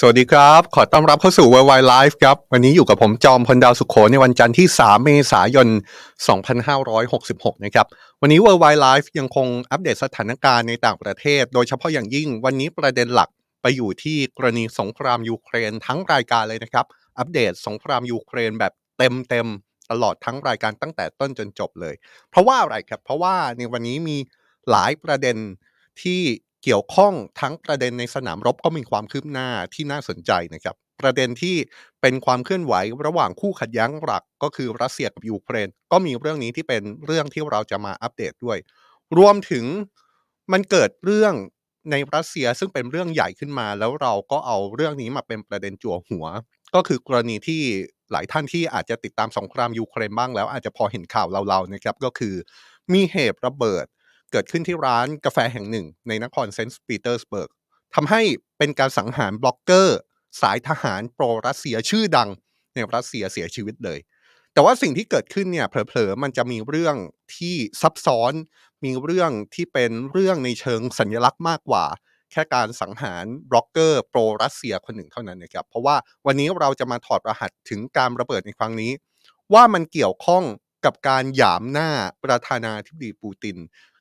[0.00, 5.68] สวัสดีครับ ขอต้อนรับเข้าสู่ Worldwide Life ครับ วันนี้อยู่กับผมจอมพลดาวสุขโขในวันจันทร์ที่ 3 เมษายน
[6.86, 7.86] 2566 นะครับ
[8.20, 13.28] วันนี้ Worldwide Life ยังคงอัปเดตสถานการณ์ในต่างประเทศ โดยเฉพาะอย่างยิ่งวันนี้ประเด็นหลัก
[13.62, 16.86] ไปอยู่ที่กรณีสงครามยูเครนทั้งรายการเลยนะครับ
[17.18, 21.94] อัปเดตสงครามยูเครนแบบเต็มๆตลอดทั้งรายการตั้งแต่ต้นจนจบเลย
[22.30, 24.16] เพราะว่าอะไรครับ เพราะว่าในวันนี้มี
[24.70, 25.36] หลายประเด็น
[26.02, 26.22] ที่
[26.64, 31.56] เกี่ยวข้องทั้งประเด็นในสนามรบก็มีความคืบหน้าที่น่าสนใจนะครับ ประเด็นที่
[32.02, 32.74] เป็นความเคลื่อนไหว
[33.06, 38.58] ระหว่างคู่ขัดแย้งหลักก็คือรัสเซียกับยูเครน ก็มีเรื่องนี้ที่เป็นเรื่องที่เราจะมาอัปเดตด้วย
[39.18, 39.64] รวมถึง
[40.52, 41.34] มันเกิดเรื่อง
[41.90, 46.26] ในรัสเซียซึ่งเป็นเรื่องใหญ่ขึ้นมา แล้วเราก็เอาเรื่องนี้มาเป็นประเด็นจั่วหัว
[46.74, 47.62] ก็คือกรณีที่
[48.12, 52.34] หลายท่านที่อาจจะติดตามสงครามยูเครนบ้างแล้วอาจจะพอเห็นข่าวเราๆนะครับก็คือ
[52.92, 53.86] มีเหตุระเบิด
[54.32, 57.50] เกิดขึ้นที่ร้านกาแฟแห่งหนึ่ง ในนครเซนต์ปีเตอร์สเบิร์ก
[57.94, 58.22] ทำให้
[58.58, 59.98] เป็นการสังหารบล็อกเกอร์
[60.40, 62.30] สายทหารโปรรัสเซียชื่อดัง
[62.74, 63.98] ในรัสเซียเสียชีวิตเลย
[64.52, 66.96] แต่ว่าสิ่งที่เกิดขึ้นเนี่ยเผลอๆมันจะมีเรื่อง
[67.36, 68.32] ที่ซับซ้อน
[68.84, 71.84] มีเรื่องที่เป็นเรื่องในเชิงสัญลักษณ์มากกว่า
[72.32, 75.96] แค่การสังหารบล็อกเกอร์โปรรัสเซียคนหนึ่งเท่านั้นนะครับ เพราะว่า
[76.26, 78.92] วันนี้เราจะมาถอดรหัสถึงการระเบิดในครั้งนี้
[79.54, 80.44] ว่ามันเกี่ยวข้อง
[80.84, 81.90] กับการหยามหน้า
[82.24, 83.56] ประธานาธิบดีปูติน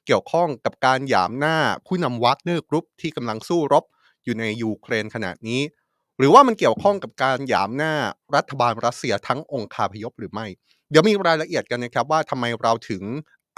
[0.08, 1.58] เกี่ยวข้องกับการหยามหน้า
[1.88, 3.84] ผู้นำวัคเนอร์กรุ๊ปที่กำลังสู้รบ
[4.24, 5.62] อยู่ในยูเครนขณะนี้
[6.18, 7.94] หรือว่ามันเกี่ยวข้องกับการหยามหน้า
[8.36, 10.48] รัฐบาลรัสเซียทั้งองค์คาพยพหรือไม่
[10.90, 13.04] เดี๋ยวมีรายละเอียดกันนะครับว่าทำไมเราถึง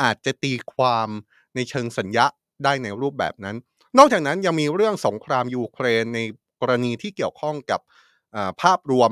[0.01, 1.09] อาจจะตีความ
[1.55, 2.25] ในเชิงสัญญะ
[2.63, 3.55] ได้ในรูปแบบนั้น
[3.97, 6.19] นอกจากนั้นยังมีเรื่องสงครามยูเครนใน
[6.61, 7.79] กรณีที่เกี่ยวข้องกับ
[8.61, 9.11] ภาพรวม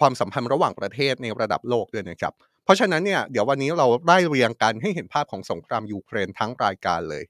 [0.00, 7.24] ความสัมพันธ์ระหว่างประเทศในระดับโลกด้วยนะครับ เพราะฉะนั้นเนี่ยเดี๋ยววันนี้เราได้เรียงกันให้เห็นภาพของสงครามยูเครนทั้งรายการเลย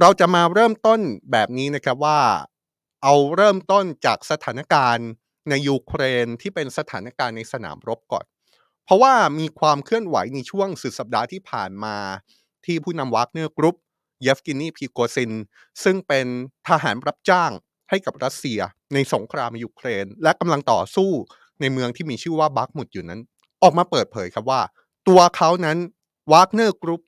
[0.00, 1.00] เราจะมาเริ่มต้น
[1.32, 2.20] แบบนี้นะครับว่า
[3.02, 5.08] เอาเริ่มต้นจากสถานการณ์
[5.48, 8.24] ในยูเครนที่เป็นสถานการณ์ในสนามรบก่อน
[8.84, 11.96] เพราะว่ามีความเคลื่อนไหวในช่วงสุดสัปดาห์ที่ผ่านมา
[12.64, 13.76] ที่ผู้นำวัคเนอร์กรุ๊ป
[14.22, 15.32] เยฟเกนีพริโกซิน
[15.84, 16.26] ซึ่งเป็น
[16.68, 17.50] ทหารรับจ้าง
[17.90, 18.60] ให้กับรัสเซีย
[18.94, 21.10] ในสงครามยูเครน และกำลังต่อสู้
[21.60, 23.20] ในเมืองที่มีชื่อว่าบักมุดอยู่นั้น
[23.62, 24.60] ออกมาเปิดเผยครับว่า
[25.08, 25.78] ตัวเขานั้น
[26.32, 27.02] วากเนอร์กรุ๊ป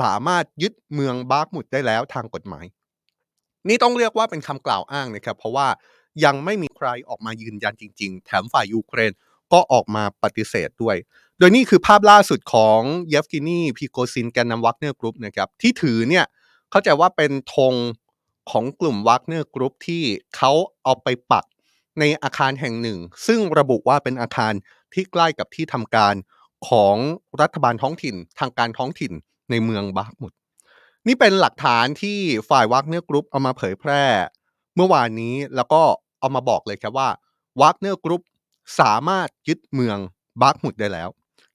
[0.00, 2.64] สามารถยึดเมืองบาร์กมุดได้แล้วทางกฎหมาย
[3.68, 5.68] นี่ต้องเรียกว่าเป็นคำกล่าวอ้างนะครับ เพราะว่า
[6.24, 9.12] ยังไม่มีใครออกมายืนยันจริง ๆ แถมฝ่ายยูเครน
[9.52, 10.96] ก็ออกมาปฏิเสธด้วย
[11.38, 16.24] โดยนี่คือภาพล่าสุดของเยฟเกนีพริโกซินแกนนำวักเนอร์กรุ๊ปนะครับที่ถือเนี่ย
[16.70, 17.74] เข้าใจว่าเป็นธง
[18.50, 20.02] ของกลุ่มวักเนอร์กรุ๊ปที่
[20.36, 20.52] เขา
[20.84, 21.44] เอาไปปัก
[22.00, 24.52] ในอาคารแห่งหนึ่ง ซึ่งระบุว่าเป็นอาคาร
[24.94, 26.14] ที่ใกล้กับที่ทำการ
[26.68, 26.96] ของ
[27.40, 29.12] รัฐบาลท้องถิ่นทางการท้องถิ่น
[29.50, 30.32] ในเมืองบาร์มุด
[31.06, 32.18] นี่เป็นหลักฐานที่
[32.50, 34.02] ฝ่ายวัคเนอร์กรุ๊ปเอามาเผยแพร่
[34.76, 35.82] เมื่อวานนี้แล้วก็
[36.20, 37.08] เอามาบอกเลยครับว่า
[37.60, 38.22] วัคเนอร์กรุ๊ป
[38.80, 39.98] สามารถยึดเมือง
[40.40, 41.08] บาร์มุดได้แล้ว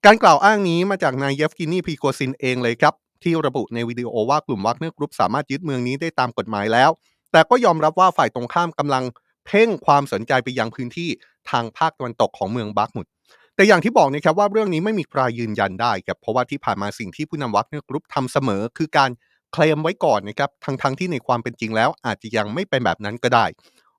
[0.05, 2.93] การกล่าวอ้างนี้มาจากนายเยฟเกนีพริโกซินเองเลยครับ
[3.23, 6.89] ที่ระบุในวิดีโอว่ากลุ่มวัคเนอร์กรุ๊ปสามารถยึดเมืองนี้ได้ตามกฎหมายแล้ว
[7.31, 9.03] แต่ก็ยอมรับว่าฝ่ายตรงข้ามกำลัง
[9.45, 11.09] เพ่งความสนใจไปยังพื้นที่
[11.51, 13.07] ทางภาคตะวันตกของเมืองบาร์มุด
[13.55, 19.09] แต่อย่างที่บอกนะครับว่าเรื่องนี้ไม่มีใครยืนยันได้ครับเพราะว่าที่ผ่านมาสิ่งที่ผู้นำวัคเนอร์กรุ๊ปทำเสมอ คือการ
[19.53, 23.45] เคลมไว้ก่อนนะครับทั้งทั้งที่ในความเป็นจริงแล้ว อาจจะยังไม่เป็นแบบนั้นก็ได้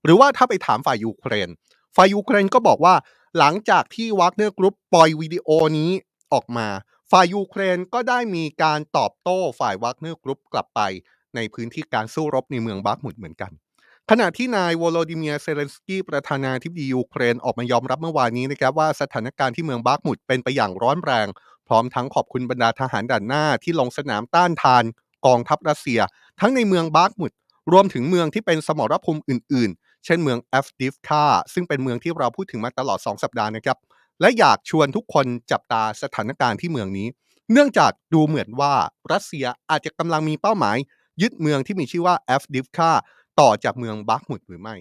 [0.04, 1.48] หรือว่าถ้าไปถามฝ่ายยูเครน
[1.96, 2.94] ฝ่ายยูเครนก็บอกว่า
[3.38, 5.90] หลังจากที่วัคเนอร์กรุ๊ปปล่อยวิดีโอนี้
[6.32, 6.69] ออกมา
[7.12, 10.81] ฝ่ายยูเครนก็ได้มีการตอบโต้ฝ่ายวัคเนอร์กรุ๊ปกลับไป
[11.37, 13.52] ในพื้นที่การสู้รบในเมืองบาร์กมุดเหมือนกัน
[14.11, 21.26] ขณะที่นายวโลดิเมียเซเลนสกี้ประธานาธิบดียูเครนออกมายอมรับเมื่อวานนี้นะครับว่าสถานการณ์ที่เมืองบาร์กมุดเป็นไปอย่างร้อนแรง
[21.69, 24.85] พร้อมทั้งขอบคุณบรรดาทหารด่านหน้าที่ลงสนามต้านทาน
[25.26, 26.00] กองทัพรัสเซีย
[26.41, 27.32] ทั้งในเมืองบาร์กมุด
[27.73, 31.25] รวมถึงเมืองที่เป็นสมรภูมิอื่น ๆ เช่นเมืองเอฟดิฟคา
[31.55, 33.79] ซึ่งเป็นเมืองที่เราพูดถึงมาตลอด 2 สัปดาห์นะครับ
[34.20, 37.09] และอยากชวนทุกคนจับตาสถานการณ์ที่เมืองนี้
[37.52, 38.75] เนื่องจากดูเหมือนว่า
[39.12, 40.76] รัสเซียอาจจะกำลังมีเป้าหมาย
[41.23, 42.91] ยึดเมืองที่มีชื่อว่าเอฟดิฟคา
[43.41, 44.77] ต่อจากเมืองบักมุดหรือไม่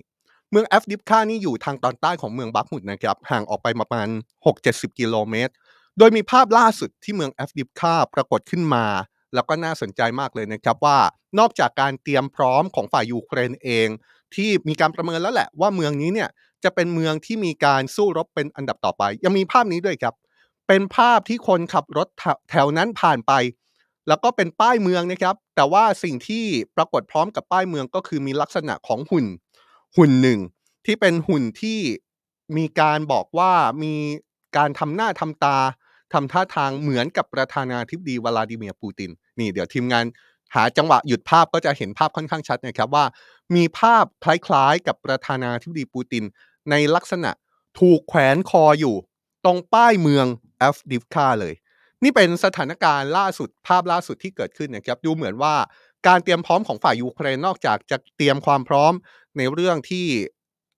[0.52, 4.08] เมืองแอฟดิฟคานี่อยู่ทางตอนใต้ของเมืองบักมุดนะครับห่างออกไปประมาณ
[4.54, 5.54] 60-70 กิโลเมตร
[5.98, 8.86] โดยมีภาพล่าสุดที่เมืองแอฟดิฟคาปรากฏขึ้นมา
[9.34, 11.00] แล้วก็น่าสนใจมากเลยนะครับว่า
[11.40, 13.88] นอกจากการเตรียมพร้อมของฝ่ายยูเครนเอง
[14.36, 16.30] ที่มีการประเมินแล้วแหละว่าเมืองนี้เนี่ย
[16.64, 20.16] จะเป็นเมืองที่มีการสู้รบเป็นอันดับต่อไป ยังมีภาพนี้ด้วยครับ
[20.68, 22.08] เป็นภาพที่คนขับรถ
[22.50, 23.32] แถวนั้นผ่านไป
[24.08, 29.26] แล้วก็เป็นป้ายเมืองนะครับ แต่ว่าสิ่งที่ปรากฏพร้อมกับป้ายเมืองก็คือมีลักษณะของหุ่น
[29.98, 30.40] หุ่นหนึ่ง
[30.86, 31.80] ที่เป็นหุ่นที่
[32.58, 33.54] มีการบอกว่า
[33.84, 33.94] มี
[34.58, 35.58] การทำหน้าทำตา
[36.14, 40.06] ทำท่าทางเหมือนกับประธานาธิบดีวลาดิเมียร์ปูติน นี่เดี๋ยวทีมงาน
[40.56, 43.06] หาจังหวะหยุดภาพก็จะเห็นภาพค่อนข้างชัดนะครับว่า
[43.56, 46.24] มีภาพคล้ายๆ กับประธานาธิบดีปูติน
[46.70, 47.32] ในลักษณะ
[47.80, 48.96] ถูกแขวนคออยู่
[49.46, 50.26] ตรงป้ายเมือง
[50.58, 51.54] แอฟดิฟคาเลย
[52.04, 55.56] นี่เป็นสถานการณ์ล่าสุดภาพล่าสุดที่เกิดขึ้นนะครับดูเหมือนว่า
[56.08, 58.94] การเตรียมพร้อมของฝ่ายยูเครนนอกจากจะเตรียมความพร้อม
[59.38, 60.08] ในเรื่องที่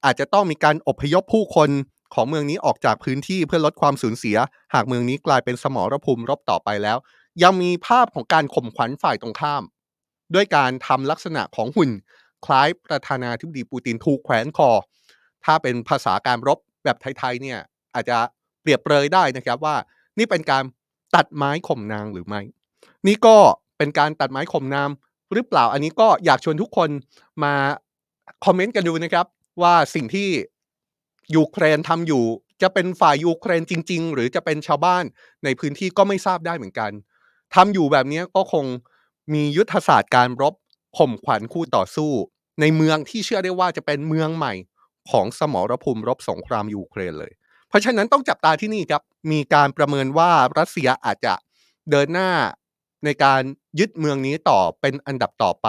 [0.06, 1.70] อาจจะต้องมีการอพยพผู้คน
[2.14, 4.38] ของเมืองนี้ออกจากพื้นที่เพื่อลดความสูญเสีย
[4.74, 6.98] หากเมืองนี้กลายเป็นสมรภูมิรบต่อไปแล้ว
[7.44, 9.64] ยังมีภาพของการข่มขวัญฝ่ายตรงข้าม
[10.34, 11.92] ด้วยการทำลักษณะของหุ่น
[12.46, 14.72] คล้ายประธานาธิบดีปูตินถูกแขวนคอ
[15.46, 17.60] ถ้าเป็นภาษาการรบแบบไทยๆเนี่ย
[17.94, 18.18] อาจจะ
[18.62, 19.76] เปรียบเปรยได้นะครับว่า
[20.18, 20.64] นี่เป็นการ
[21.16, 22.42] ตัดไม้ข่มนางหรือไม่
[23.08, 23.38] นี่ก็
[23.78, 24.90] เป็นการตัดไม้ข่มนาง
[25.34, 26.90] หรือเปล่า อันนี้ก็อยากชวนทุกคน
[27.44, 27.54] มา
[28.46, 29.26] คอมเมนต์กันดูนะครับ
[29.62, 30.30] ว่าสิ่งที่
[31.36, 32.24] ยูเครนทำอยู่
[32.62, 35.04] จะเป็นฝ่ายยูเครนจริง ๆ หรือจะเป็นชาวบ้าน
[35.44, 36.92] ในพื้นที่ก็ไม่ทราบได้เหมือนกัน
[37.56, 38.66] ทำอยู่แบบนี้ก็คง
[39.34, 40.54] มียุทธศาสตร์การรบ
[40.98, 42.12] ข่มขวัญคู่ต่อสู้
[42.62, 44.54] ในเมืองที่เชื่อได้ว่าจะเป็นเมืองใหม่
[45.12, 47.32] ของสมรภูมิรบสงครามยูเครนเลย
[47.70, 49.02] เพราะฉะนั้นต้องจับตาที่นี่ครับ
[49.32, 51.34] มีการประเมินว่ารัสเซียอาจจะ
[51.92, 52.32] เดินหน้า
[53.06, 53.42] ในการ
[53.80, 55.68] ยึดเมืองนี้ต่อเป็นอันดับต่อไป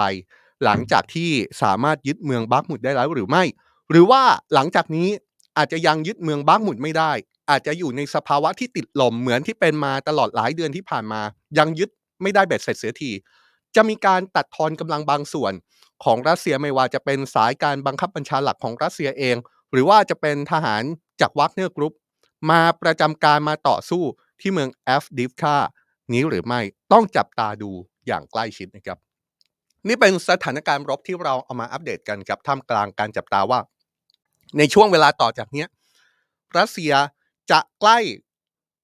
[0.63, 1.29] หลังจากที่
[1.61, 3.43] สามารถยึดเมืองบักมุดได้แล้วหรือไม่
[3.91, 4.21] หรือว่า
[4.53, 5.09] หลังจากนี้
[5.57, 7.11] อาจจะยังยึดเมืองบักมุดไม่ได้
[7.49, 11.21] อาจจะอยู่ในสภาวะที่ติดหล่มเหมือนที่เป็นมาตลอดหลายเดือนที่ผ่านมา
[11.57, 11.89] ยังยึด
[12.21, 13.11] ไม่ได้เบ็ดเสร็จเสียที
[13.75, 15.53] จะมีการตัดทอนกำลังบางส่วน
[16.03, 19.35] ของรัสเซียไม่ว่าจะเป็นสายการบังคับบัญชาหลักของรัสเซียเอง
[19.71, 20.83] หรือว่าจะเป็นทหาร
[21.21, 21.93] จากวัคเนอร์กรุ๊ป
[22.49, 24.03] มาประจำการมาต่อสู้
[24.41, 25.57] ที่เมืองแอฟดิฟคา
[26.13, 27.71] นี้หรือไม่ต้องจับตาดู
[28.07, 28.97] อย่างใกล้ชิดนะครับ
[29.87, 33.59] นี่เป็นสถานการณ์รบที่เราเอามาอัปเดตกันกับท่ามกลางการจับตาว่า
[34.57, 35.65] ในช่วงเวลาต่อจากนี้
[36.57, 36.93] รัสเซีย
[37.51, 37.99] จะใกล้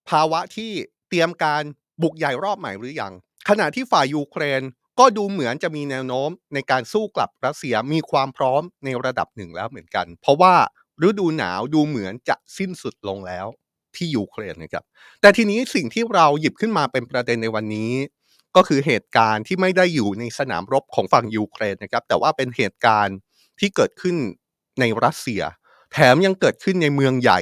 [0.09, 0.71] ภาวะที่
[1.09, 1.63] เตรียมการ
[2.01, 3.13] บุกใหญ่รอบใหม่หรือยัง
[3.49, 4.61] ขณะที่ฝ่ายยูเครน
[4.99, 10.55] ก็ดูเหมือนจะมีแนวโน้มในการสู้กลับรัสเซียมีความพร้อมในระดับหนึ่งแล้วเหมือนกัน เพราะว่า
[11.07, 13.45] ฤดูหนาวดูเหมือนจะสิ้นสุดลงแล้ว
[13.95, 14.83] ที่ยูเครนนะครับ
[15.21, 17.91] แต่ทีนี้สิ่งที่เราหยิบขึ้นมาเป็นประเด็นในวันนี้
[18.55, 23.17] ก็คือเหตุการณ์ที่ไม่ได้อยู่ในสนามรบของฝั่งยูเครนนะครับ แต่ว่าเป็นเหตุการณ์
[23.59, 24.15] ที่เกิดขึ้น
[24.79, 25.41] ในรัสเซีย
[25.93, 27.39] แถมยังเกิดขึ้นในเมืองใหญ่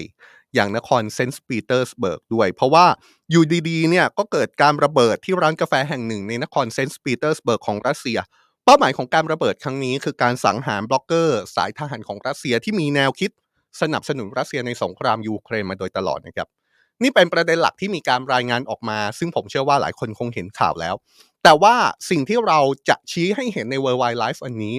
[0.56, 2.86] อย่างนครเซนต์ปีเตอร์สเบิร์กด้วย เพราะว่า
[3.32, 8.20] อยู่ดีๆเนี่ยก็เกิดการระเบิดที่ร้านกาแฟแห่งหนึ่งในนครเซนต์ปีเตอร์สเบิร์กของรัสเซีย
[8.66, 13.32] เป้าหมายของการระเบิดครั้งนี้คือการสังหารบล็อกเกอร์ สายทหารของรัสเซียที่มีแนวคิด
[13.82, 16.48] สนับสนุนรัสเซียในสงครามยูเครนมาโดยตลอดนะครับ
[17.04, 20.96] นี่เป็นประเด็นหลักที่มีการรายงานออกมา ซึ่งผมเชื่อว่าหลายคนคงเห็นข่าวแล้ว
[21.44, 21.76] แต่ว่า
[22.10, 24.76] สิ่งที่เราจะชี้ให้เห็นใน World Why Live อันนี้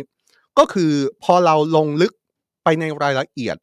[0.59, 0.93] ก็คือ
[1.25, 2.13] พอเราลงลึก
[2.65, 3.57] ไปในรายละเอียด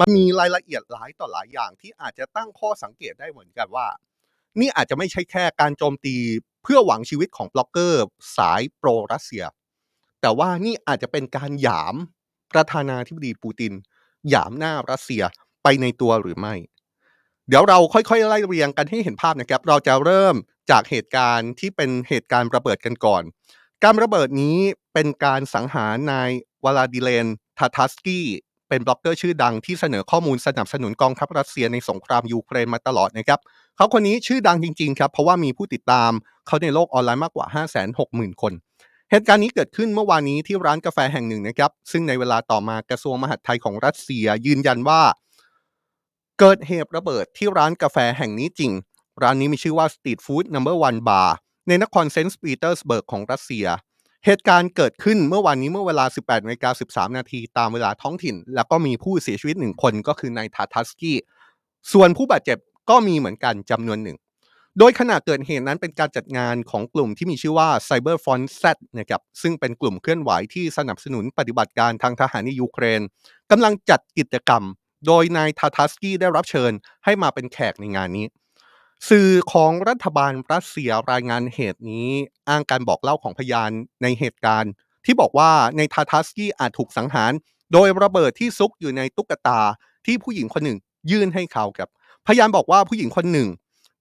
[0.00, 3.86] มันมีรายละเอียดหลายต่อหลายอย่างที่อาจจะตั้งข้อสังเกตได้เหมือนกันว่า
[4.60, 6.16] นี่อาจจะไม่ใช่แค่การโจมตี
[6.62, 8.04] เพื่อหวังชีวิตของบล็อกเกอร์
[8.36, 9.44] สายโปรรัสเซีย
[10.20, 11.94] แต่ว่านี่อาจจะเป็นการหยาม
[12.52, 13.72] ประธานาธิบดีปูติน
[14.28, 15.22] หยามหน้ารัสเซีย
[15.62, 16.54] ไปในตัวหรือไม่
[17.48, 20.34] เดี๋ยวเราค่อยๆไล่เรียงกันให้เห็นภาพนะครับ เราจะเริ่ม
[20.70, 23.22] จากเหตุการณ์ที่เป็นเหตุการณ์ระเบิดกันก่อน
[23.84, 24.56] การระเบิดนี้
[24.94, 26.30] เป็นการสังหารนาย
[26.64, 27.26] วลาดิเลน
[27.58, 28.26] ทาทัสกี้
[28.68, 33.40] เป็นบล็อกเกอร์ชื่อดังที่เสนอข้อมูลสนับสนุนกองทัพรัสเซียในสงครามยูเครนมาตลอดนะครับ
[33.76, 36.10] เขาคนนี้ชื่อดังจริงๆครับ เพราะว่ามีผู้ติดตาม
[36.46, 37.46] เขาในโลกออนไลน์มากกว่า
[37.94, 38.52] 560,000 คน
[39.10, 45.02] เหตุการณ์นี้เกิดขึ้นเมื่อวานนี้ที่ร้านกาแฟแห่งหนึ่งนะครับ ซึ่งในเวลาต่อมากระทรวงมหาดไทยของรัสเซียยืนยันว่า
[46.38, 48.72] เกิดเหตุระเบิดที่ร้านกาแฟแห่งนี้จริง
[49.22, 51.30] ร้านนี้มีชื่อว่า Street Food Number One Bar
[51.68, 53.66] ในนครเซนต์ปีเตอร์สเบิร์กของรัสเซีย
[54.26, 61.16] เหตุการณ์เกิดขึ้นเมื่อวานนี้เมื่อเวลา 18นาฬิกา13 นาทีตามเวลาท้องถิ่น แล้วก็มีผู้เสียชีวิตหนึ่งคนก็คือนายทาทัสกี้
[61.92, 62.58] ส่วนผู้บาดเจ็บ
[62.90, 64.16] ก็มีเหมือนกันจำนวนหนึ่ง
[64.78, 68.64] โดยขณะเกิดเหตุนั้นเป็นการจัดงานของกลุ่มที่มีชื่อว่า Cyber Front Z
[68.98, 73.00] นะครับซึ่งเป็นกลุ่มเคลื่อนไหวที่สนับสนุนปฏิบัติการทางทหารในยูเครน
[73.50, 74.62] กำลังจัดกิจกรรม
[75.06, 76.72] โดยนายทาทัสกี้ได้รับเชิญ
[77.04, 78.26] ให้มาเป็นแขกในงานนี้
[79.08, 82.08] สื่อของรัฐบาลรัสเซียรายงานเหตุนี้
[82.48, 83.70] อ้างการบอกเล่าของพยาน
[84.02, 84.72] ในเหตุการณ์
[85.04, 87.32] ที่บอกว่าในทาทัสกี้อาจถูกสังหาร
[87.72, 89.60] โดยระเบิดที่ซุกอยู่ในตุ๊กตา
[90.06, 90.78] ที่ผู้หญิงคนหนึ่ง
[91.10, 91.88] ยื่นให้เขาครับ
[92.26, 93.48] พยานบอกว่าผู้หญิงคนหนึ่ง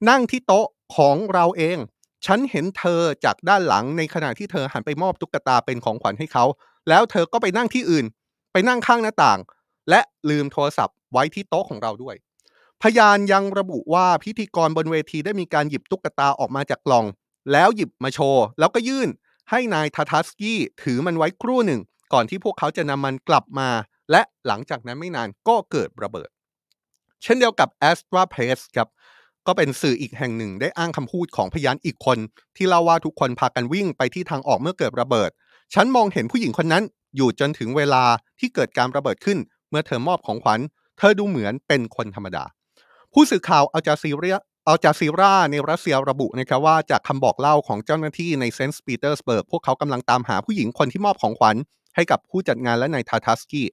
[0.09, 1.77] นั่งที่โต๊ะของเราเอง
[2.25, 6.45] ฉันเห็นเธอจากด้านหลังในขณะที่เธอหันไปมอบตุ๊กตาเป็นของขวัญให้เขา
[6.89, 8.05] แล้วเธอก็ไปนั่งที่อื่น
[8.51, 9.39] ไปนั่งข้างหน้าต่าง
[9.89, 12.15] และลืมโทรศัพท์ไว้ที่โต๊ะของเราด้วย
[12.81, 17.05] พยานยังระบุว่าพิธีกรบนเวทีได้มีการหยิบตุ๊กตาออกมาจากกล่อง
[17.51, 19.09] แล้วหยิบมาโชว์ แล้วก็ยื่น
[19.49, 21.81] ให้นายทาทัสกี้ถือมันไว้ครู่หนึ่ง
[22.13, 23.69] ก่อนที่พวกเขาจะนำมันกลับมา
[24.11, 26.29] และหลังจากนั้นไม่นานก็เกิดระเบิด
[27.23, 28.87] เช่นเดียวกับ a s t r a p r e s s ครับ
[29.47, 32.17] ก็เป็นสื่ออีกแห่งหนึ่งได้อ้างคำพูดของพยานอีกคน
[32.55, 35.29] ที่เล่าว่าทุกคนพากันวิ่งไปที่ทางออกเมื่อเกิดระเบิด
[35.73, 36.83] ฉันมองเห็นผู้หญิงคนนั้น
[37.15, 38.03] อยู่จนถึงเวลา
[38.39, 39.37] ที่เกิดการระเบิดขึ้น
[39.69, 40.59] เมื่อเธอมอบของขวัญ
[40.97, 42.43] เธอดูเหมือนเป็นคนธรรมดา
[43.13, 44.37] ผู้สื่อข่าวอัลจาซีเรีย
[44.67, 51.55] อัลจาซีราในรัสเซียระบุนะครับว่าจากคำบอกเล่าของเจ้าหน้าที่ในเซนต์ปีเตอร์สเบิร์กพวกเขากำลังตามหาผู้หญิงคนที่มอบของขวัญ
[51.97, 53.67] ให้กับผู้จัดงานและนายทาทัสกี้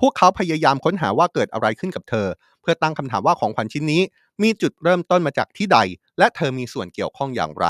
[0.00, 2.26] พวกเขาพยายามค้นหาว่าเกิดอะไรขึ้นกับเธอ
[2.60, 4.02] เพื่อตั้งคำถามว่าของขวัญชิ้นนี้
[4.42, 5.78] มีจุดเริ่มต้นมาจากที่ใด
[6.18, 7.66] และเธอมีส่วนเกี่ยวข้องอย่างไร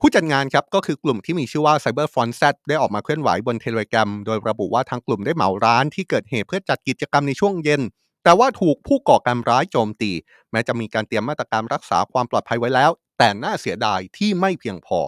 [0.00, 7.82] ผู้จัดงานครับก็คือกลุ่มที่มีชื่อว่า Cyber f r o n t Z ได้ออกมาเคลื่อนไหวบนเทเลแกรมโดยระบุว่าทางกลุ่มได้เหมาร้านที่เกิดเหตุเพื่อจัดกิจกรรมในช่วงเย็น
[8.24, 10.10] แต่ว่าถูกผู้ก่อการร้ายโจมตี
[10.50, 15.00] แม้จะมีการเตรียมมาตรการรักษาความปลอดภัยไว้แล้ว แต่น่าเสียดายที่ไม่เพียงพอ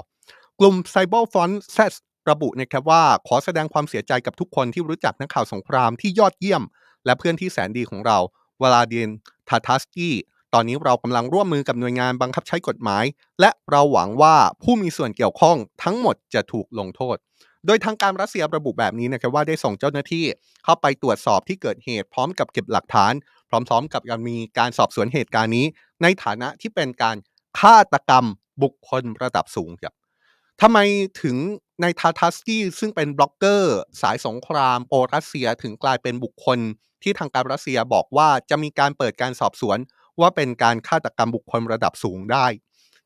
[0.60, 1.78] กลุ่ม Cyber f r o n t Z
[2.30, 6.62] ระบุนะครับว่าขอแสดงความเสียใจกับทุกคนที่รู้จักนักข่าวสงครามที่ยอดเยี่ยม
[7.04, 8.18] และเพื่อนที่แสนดีของเรา
[8.62, 9.08] วลาดิน
[9.48, 10.14] ทาทัสกี้
[10.54, 13.04] ตอนนี้เรากำลังร่วมมือกับหน่วยงานบังคับใช้กฎหมาย
[13.40, 17.16] และเราหวังว่าผู้มีส่วนเกี่ยวข้องทั้งหมดจะถูกลงโทษ
[17.66, 20.24] โดยทางการรัสเซียระบุแบบนี้นะครับว่าได้ส่งเจ้าหน้าที่
[20.64, 23.12] เข้าไปตรวจสอบที่เกิดเหตุพร้อมกับเก็บหลักฐาน
[23.48, 25.66] พร้อมๆ กับการมีการสอบสวนเหตุการณ์นี้
[26.02, 27.16] ในฐานะที่เป็นการ
[27.60, 28.24] ฆาตกรรม
[28.62, 29.94] บุคคลระดับสูงครับ
[30.62, 30.78] ทำไม
[31.22, 31.36] ถึง
[31.82, 36.58] ในทาทัสกี้ซึ่งเป็นบล็อกเกอร์ สายสงครามโปรัสเซียถึงกลายเป็นบุคคล
[37.02, 39.78] ที่ทางการรัสเซียบอกว่าจะมีการเปิดการสอบสวน
[40.20, 42.46] ว่าเป็นการฆาตกรรมบุคคลระดับสูงได้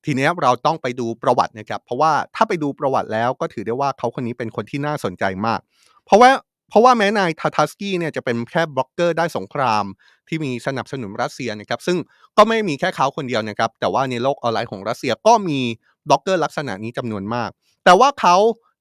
[0.04, 5.60] ทีนี้เราต้องไปดูประวัตินะครับ เพราะว่าถ้าไปดูประวัติแล้วก็ถือได้ว่าเขาคนนี้เป็นคนที่น่าสนใจมาก
[6.04, 6.30] เพราะว่า
[6.68, 9.84] เพราะว่าแม้นายทาทัสกี้เนี่ยจะเป็นแค่บล็อกเกอร์ด้านสงคราม
[10.28, 11.98] ที่มีสนับสนุนรัสเซียนะครับ ซึ่ง
[12.36, 15.58] ก็ไม่มีแค่เขาคนเดียวนะครับ แต่ว่าในโลกออนไลน์ของรัสเซียก็มี
[16.08, 17.50] บล็อกเกอร์ลักษณะนี้จำนวนมาก
[17.88, 18.36] แต่ว่าเขา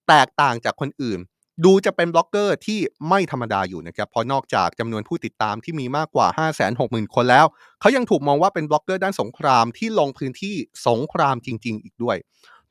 [0.09, 1.19] แตกต่างจากคนอื่น
[1.65, 6.27] ดูจะเป็นบล็อกเกอร์ที่ไม่ธรรมดาอยู่นะครับเพราะนอกจากจำนวนผู้ติดตามที่มีมากกว่า
[6.71, 7.45] 560,000 คนแล้ว
[7.81, 10.55] เขายังถูกมองว่าเป็นบล็อกเกอร์ด้านสงครามที่ลงพื้นที่
[10.87, 12.17] สงครามจริง ๆ อีกด้วย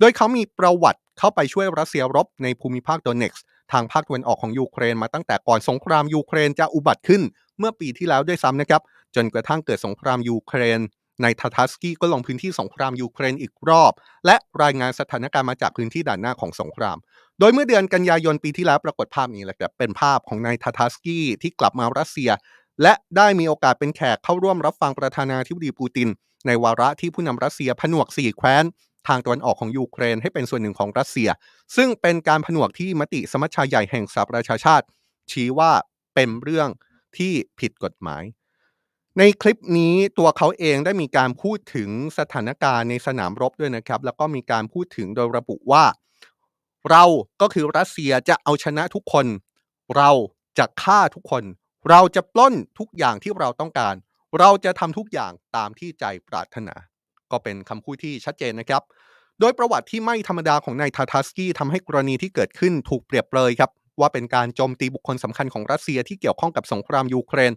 [0.01, 7.23] โดยเขามีประวัติเข้าไปช่วยรัสเซียรบในภูมิภาคโดเนตสก์ทางภาคตะวันออกของยูเครนมาตั้งแต่ก่อนสงครามยูเครนจะอุบัติขึ้น
[7.59, 8.83] เมื่อปีที่แล้วด้วยซ้ำนะครับ
[9.15, 10.81] จนกระทั่งเกิดสงครามยูเครน
[11.23, 13.93] นายทาทัสกี้ก็ลงพื้นที่สงครามยูเครนอีกรอบ
[14.27, 16.97] และรายงานสถานการณ์มาจากพื้นที่ด่านหน้าของสงคราม
[17.39, 22.31] โดยเมื่อเดือนกันยายนปีที่แล้วปรากฏภาพนี้แหละครับเป็นภาพของนายทาทัสกี้ที่กลับมารัสเซีย
[22.83, 26.09] และได้มีโอกาสเป็นแขกเข้าร่วมรับฟังประธานาธิบดีปูติน
[26.47, 28.65] ในวาระที่ผู้นำรัสเซียผนวกสี่แคว้น
[29.09, 31.29] ทางตะวันออกของยูเครนให้เป็นส่วนหนึ่งของรัสเซีย
[31.77, 34.87] ซึ่งเป็นการผนวกที่มติสมัชชาใหญ่แห่งสหประชาชาติ
[35.31, 35.73] ชี้ว่า
[36.15, 36.69] เป็นเรื่อง
[37.17, 38.23] ที่ผิดกฎหมาย
[39.21, 45.85] ในคลิปนี้ตัวเขาเองได้มีการพูดถึงสถานการณ์ในสนามรบด้วยนะครับ แล้วก็มีการพูดถึงโดยระบุว่า
[46.91, 47.05] เรา
[47.41, 49.27] ก็คือรัสเซียจะเอาชนะทุกคน
[49.97, 50.11] เรา
[50.59, 51.45] จะฆ่าทุกคน
[51.91, 53.95] เราจะปล้นทุกอย่างที่เราต้องการ
[54.39, 56.75] เราจะทำทุกอย่างตามที่ใจปรารถนา
[57.31, 58.83] ก็เป็นคำพูดที่ชัดเจนนะครับ
[59.41, 63.71] โดยประวัติที่ไม่ธรรมดาของนายทาทัสกี้ทำให้กรณีที่เกิดขึ้นถูกเปรียบเปรยครับ
[64.01, 67.53] ว่าเป็นการโจมตีบุคคลสำคัญของรัสเซียที่เกี่ยวข้องกับสงครามยูเครน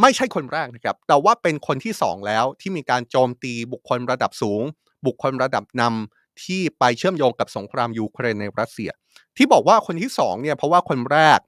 [0.00, 4.62] ไม่ใช่คนแรกนะครับ แต่ว่าเป็นคนที่สองแล้วที่มีการโจมตีบุคคลระดับสูง
[5.06, 8.90] บุคคลระดับนำที่ไปเชื่อมโยงกับสงครามยูเครนในรัสเซีย
[9.36, 11.38] ที่บอกว่าคนที่สองเนี่ยเพราะว่าคนแรก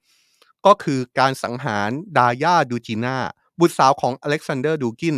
[0.65, 3.17] ก็คือการสังหารดาร์ยาดูจิน่า
[3.59, 5.15] บุตรสาวของอเล็กซานเดอร์ดูกิน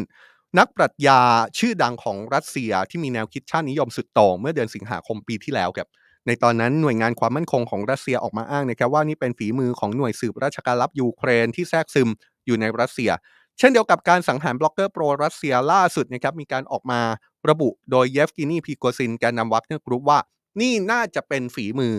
[0.57, 1.19] นักปรัชญา
[1.57, 5.87] ชื่อดังของรัสเซียที่มีแนวคิดชาตินิยมสุดโต่งเมื่อเดือนสิงหาคมปีที่แล้วครับ
[6.27, 12.09] ในตอนนั้นหน่วยงานความมั่นคงของรัสเซียออกมาอ้างนะครับว่านี่เป็นฝีมือของหน่วยสืบราชการลับยูเครนที่แทรกซึม
[12.47, 13.11] อยู่ในรัสเซีย
[13.59, 17.01] เช่นเดียวกับการสังหารบล็อกเกอร์โปรรัสเซียล่าสุดนะครับมีการออกมา
[17.49, 20.19] ระบุโดยเยฟกินีพีโกซินแกนนำวัคเนอร์กรุ๊ปว่า
[20.59, 21.95] นี่น่าจะเป็นฝีมือ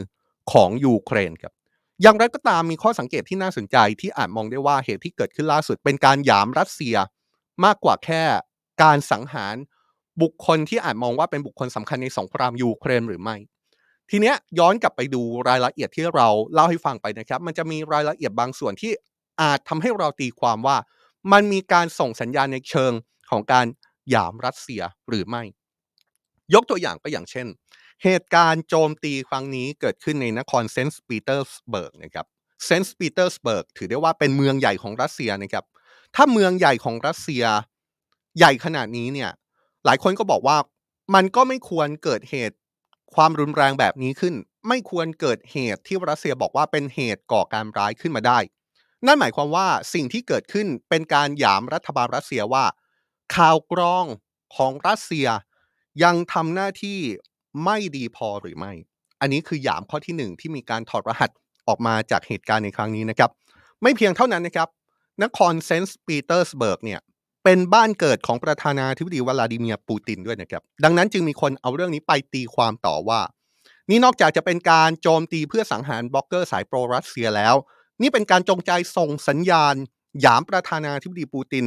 [0.52, 1.52] ของยูเครนครับ
[2.02, 6.96] อย่างไรก็ตามมีข้อสังเกตที่น่าสนใจที่อาจมองได้ว่าเหตุที่เกิดขึ้นล่าสุด เป็นการหยามรัสเซีย
[7.64, 8.22] มากกว่าแค่
[8.82, 9.56] การสังหาร
[10.22, 13.36] บุคคลที่อาจมองว่าเป็นบุคคลสำคัญในสงครามยูเครนหรือไม่
[14.10, 18.92] ทีเนี้ยย้อนกลับไปดูรายละเอียดที่เราเล่าให้ฟังไปนะครับ มันจะมีรายละเอียดบางส่วนที่
[19.40, 20.76] อาจทำให้เราตีความว่า
[21.32, 22.92] มันมีการส่งสัญญาณในเชิง
[23.30, 23.66] ของการ
[24.10, 25.42] หยามรัสเซียหรือไม่
[26.54, 27.46] ยกตัวอย่างก็อย่างเช่น
[28.04, 32.26] เหตุการณ์โจมตีครั้งนี้เกิดขึ้นในนครเซนต์ปีเตอร์สเบิร์กนะครับ
[32.64, 35.64] เซนต์ปีเตอร์สเบิร์กถือได้ว่าเป็นเมืองใหญ่ของรัสเซียนะครับ
[36.14, 37.44] ถ้าเมืองใหญ่ของรัสเซีย
[38.38, 39.30] ใหญ่ขนาดนี้เนี่ย
[39.84, 40.56] หลายคนก็บอกว่า
[41.14, 42.56] มันก็ไม่ควรเกิดเหตุ
[43.14, 44.34] ความรุนแรงแบบนี้ขึ้น
[44.68, 48.38] ไม่ควรเกิดเหตุที่รัสเซียบอกว่าเป็นเหตุก่อการร้ายขึ้นมาได้
[49.06, 52.64] นั่นหมายความว่าสิ่งที่เกิดขึ้นเป็นการหยามรัฐบาลรัสเซียว่า
[53.34, 54.04] ข่าวกรอง
[54.56, 55.28] ของรัสเซีย
[56.02, 56.98] ยังทำหน้าที่
[57.64, 58.72] ไม่ดีพอหรือไม่
[59.20, 61.30] อันนี้คือหยามข้อที่หนึ่งที่มีการถอดรหัส
[61.68, 63.30] ออกมาจากเหตุการณ์ในครั้งนี้นะครับ
[63.82, 64.68] ไม่เพียงเท่านั้นนะครับ
[65.22, 67.00] นครเซนต์ปีเตอร์สเบิร์กเนี่ย
[67.44, 73.20] เป็นบ้านเกิดของประธานาธิบดีวลาดิเมียร์ปูตินด้วยนะครับ ดังนั้นจึงมีคนเอาเรื่องนี้ไปตีความต่อว่า
[73.90, 77.54] นี่นอกจากจะเป็นการโจมตีเพื่อสังหารบล็อกเกอร์สายโปรรัสเซียแล้ว
[78.02, 79.74] นี่เป็นการจงใจส่งสัญญาณ
[80.20, 81.66] หยามประธานาธิบดีปูติน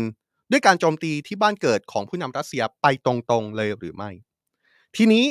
[0.52, 4.10] ด้วยการโจมตีที่บ้านเกิดของผู้นำรัสเซียไปตรงๆเลยหรือไม่
[4.96, 5.26] ทีนี้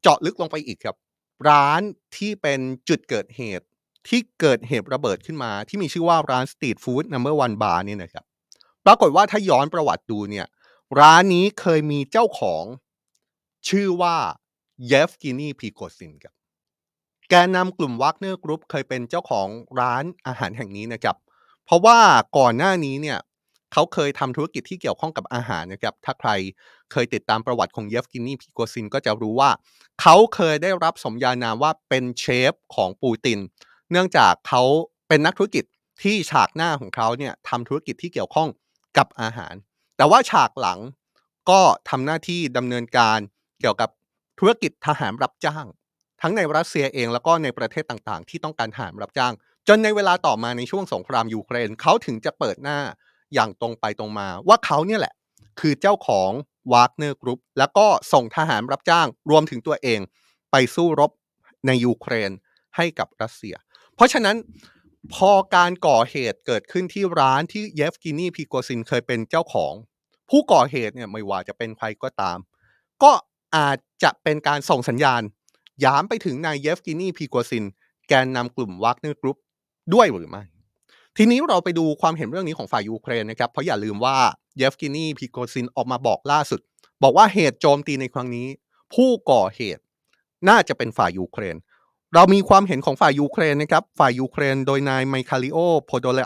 [0.00, 0.96] เจาะลึกลงไปอีกครับ
[1.48, 1.80] ร้าน
[2.16, 3.66] ที่เป็นจุดเกิดเหตุ
[4.08, 8.24] ที่เกิดเหตุระเบิดขึ้นมา ที่มีชื่อว่าร้าน Street Food Number One Bar เนี่ยนะครับ
[8.86, 10.46] ปรากฏว่าถ้าย้อนประวัติดูเนี่ย
[11.00, 12.64] ร้านนี้เคยมีเจ้าของ
[13.68, 14.16] ชื่อว่า
[14.86, 16.34] เยฟกินีพีโกซินครับ
[17.30, 19.48] แกนนำกลุ่มวักเนอร์กรุ๊ปเคยเป็นเจ้าของ
[19.80, 21.16] ร้านอาหารแห่งนี้นะครับ
[21.64, 21.98] เพราะว่า
[22.38, 23.18] ก่อนหน้านี้เนี่ย
[23.72, 26.30] เขาเคยทำธุรกิจที่เกี่ยวข้องกับอาหารนะครับ ถ้าใคร
[26.92, 29.50] เคยติดตามประวัติของเยฟกินี่พีโกซินก็จะรู้ว่า
[30.00, 33.38] เขาเคยได้รับสมญานามว่าเป็นเชฟของปูติน
[33.90, 34.62] เนื่องจากเขา
[35.08, 35.64] เป็นนักธุรกิจ
[36.02, 38.48] ที่ฉากหน้าของเขาเนี่ยทำธุรกิจที่เกี่ยวข้อง
[38.98, 39.54] กับอาหาร
[39.96, 40.78] แต่ว่าฉากหลัง
[41.50, 43.18] ก็ทำหน้าที่ดำเนินการ
[43.60, 43.90] เกี่ยวกับ
[44.38, 45.66] ธุรกิจทหารรับจ้าง
[46.22, 49.34] ทั้งในรัสเซียเองแล้วก็ในประเทศต่างๆ ที่ต้องการทหารรับจ้าง
[49.68, 52.78] จนในเวลาต่อมาในช่วงสงครามยูเครนเขาถึงจะเปิดหน้า
[53.34, 55.14] อย่างตรงไปตรงมา ว่าเขาเนี่ยแหละ
[55.60, 56.30] คือเจ้าของ
[56.72, 60.00] วากเนอร์กรุ๊ปแล้วก็ส่งทหารรับจ้างรวมถึงตัวเอง
[60.50, 61.10] ไปสู้รบ
[61.66, 62.30] ในยูเครน
[62.76, 63.54] ให้กับรัสเซีย
[63.94, 64.36] เพราะฉะนั้น
[65.14, 69.72] พอการก่อเหตุเกิดขึ้นที่ร้านที่เยฟกินีพีโกซินเคยเป็นเจ้าของ
[70.30, 72.38] ผู้ก่อเหตุเนี่ยไม่ว่าจะเป็นใครก็ตาม
[73.02, 73.12] ก็
[73.56, 75.22] อาจจะเป็นการส่งสัญญาณ
[75.84, 77.64] หยามไปถึงนายเยฟกินีพริโกซิน
[78.08, 79.38] แกนนำกลุ่มวากเนอร์กรุ๊ป
[79.94, 80.42] ด้วยหรือไม่
[81.16, 84.16] ทีนี้เราไปดูความเห็นเรื่องนี้ของฝ่ายยูเครนนะครับ เพราะอย่าลืมว่า
[84.56, 86.60] เยฟกินีพริโกซินออกมาบอกล่าสุด
[87.02, 88.46] บอกว่าเหตุโจมตีในครั้งนี้
[88.94, 89.82] ผู้ก่อเหตุ
[90.48, 91.56] น่าจะเป็นฝ่ายยูเครน
[92.14, 96.20] เรามีความเห็นของฝ่ายยูเครนนะครับ ฝ่ายยูเครนโดยนายไมคาริโอโพโดลยัค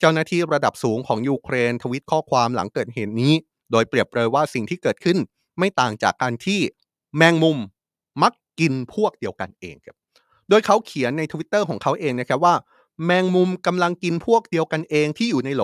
[0.00, 3.32] เจ้าหน้าที่ระดับสูงของยูเครนทวิตข้อความหลังเกิดเหตุนี้
[3.70, 5.18] โดยเปรียบเปรยว่าสิ่งที่เกิดขึ้น
[5.58, 6.60] ไม่ต่างจากการที่
[7.16, 7.58] แมงมุม
[8.22, 9.96] มัก กินพวกเดียวกันเองครับ
[10.48, 12.54] โดยเขาเขียนในทวิตเตอร์ของเขาเองนะครับว่า
[13.04, 15.62] แมงมุมกำลังกินพวกเดียวกันเองที่อยู่ในโหล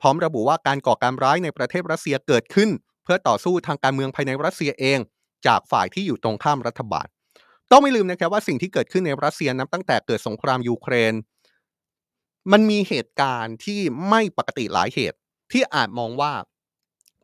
[0.00, 2.70] พร้อมระบุว่าการก่อการร้ายในประเทศรัสเซียเกิดขึ้น
[3.04, 4.98] เพื่อต่อสู้ทางการเมืองภายในรัสเซียเอง
[5.46, 7.06] จากฝ่ายที่อยู่ตรงข้ามรัฐบาล
[7.70, 11.14] ต้องไม่ลืมนะครับว่าสิ่งที่เกิดขึ้นในรัสเซียนับตั้งแต่เกิดสงครามยูเครน
[12.52, 15.18] มันมีเหตุการณ์ที่ไม่ปกติหลายเหตุ
[15.52, 16.32] ที่อาจมองว่า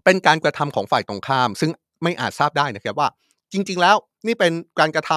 [0.05, 1.71] เป็นการกระทำของฝ่ายตรงข้าม ซึ่ง
[2.03, 3.09] ไม่อาจทราบได้นะครับว่า
[3.53, 5.10] จริง ๆ แล้ว นี่เป็นการกระท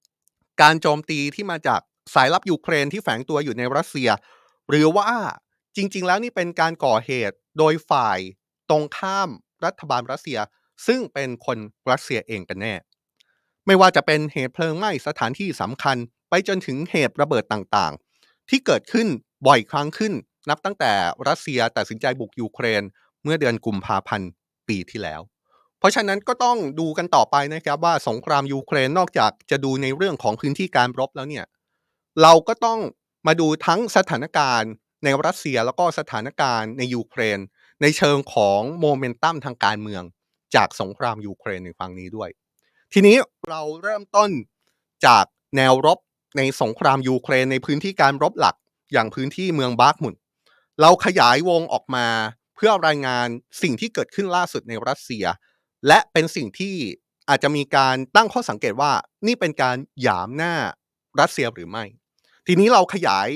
[0.00, 1.80] ำการโจมตีที่มาจาก
[2.14, 4.08] สายลับยูเครนที่แฝงตัวอยู่ในรัสเซีย
[4.68, 5.10] หรือว่า
[5.76, 8.18] จริง ๆ แล้วนี่เป็นการก่อเหตุโดยฝ่าย
[8.70, 9.28] ตรงข้าม
[9.64, 10.38] รัฐบาลรัสเซีย
[10.86, 11.58] ซึ่งเป็นคน
[11.90, 12.74] รัสเซียเองกันแน่
[13.66, 15.96] ไม่ว่าจะเป็นเหตุเพลิงไหม้สถานที่สำคัญ
[16.30, 19.08] ไปจนถึงเหตุระเบิดต่างๆ ที่เกิดขึ้น
[19.46, 20.12] บ่อยครั้งขึ้น
[20.48, 20.92] นับตั้งแต่
[21.28, 22.82] รัสเซียตัดสินใจบุกยูเครน
[23.22, 24.30] เมื่อเดือนกุมภาพันธ์
[24.68, 25.20] ปีที่แล้ว
[25.82, 31.44] เพราะฉะนั้นก็ต้องดูกันต่อไปนะครับว่าสงครามยูเครนนอกจากจะดูในเรื่องของพื้นที่การรบแล้วเนี่ย
[32.22, 32.80] เราก็ต้อง
[33.26, 34.70] มาดูทั้งสถานการณ์
[35.04, 37.38] ในรัสเซียแล้วก็สถานการณ์ในยูเครน
[37.82, 40.02] ในเชิงของโมเมนตัมทางการเมือง
[40.54, 42.28] จากสงครามยูเครนในครั้งนี้ด้วย
[42.92, 43.16] ทีนี้
[43.48, 44.30] เราเริ่มต้น
[45.06, 45.24] จาก
[45.56, 45.98] แนวรบ
[46.36, 48.56] ในสงครามยูเครนในพื้นที่การรบหลัก
[48.92, 50.14] อย่างพื้นที่เมืองบาร์กมุน
[50.80, 52.06] เราขยายวงออกมา
[52.56, 53.26] เพื่อรายงาน
[53.62, 55.24] สิ่งที่เกิดขึ้นล่าสุดในรัสเซีย
[55.86, 56.74] และเป็นสิ่งที่
[57.28, 58.92] อาจจะมีการตั้งข้อสังเกตว่า
[59.26, 60.54] นี่เป็นการหยามหน้า
[61.20, 61.84] รัสเซียหรือไม่
[62.46, 63.28] ทีนี้เราขยาย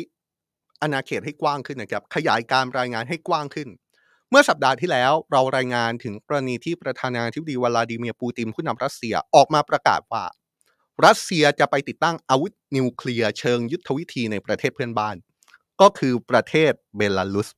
[0.82, 3.68] อาณาเขตให้กว้างขึ้นนะครับ ขยายการรายงานให้กว้างขึ้น
[4.30, 10.24] เมื่อสัปดาห์ที่แล้วเรารายงานถึงกรณีที่ประธานาธิบดีวลาดิเมียร์ปูตินผู้นำรัสเซียออกมาประกาศว่า
[11.06, 15.16] รัสเซียจะไปติดตั้งอาวุธนิวเคลียร์เชิงยุทธวิธีในประเทศเพื่อนบ้าน
[15.80, 17.48] ก็คือประเทศเบลารุส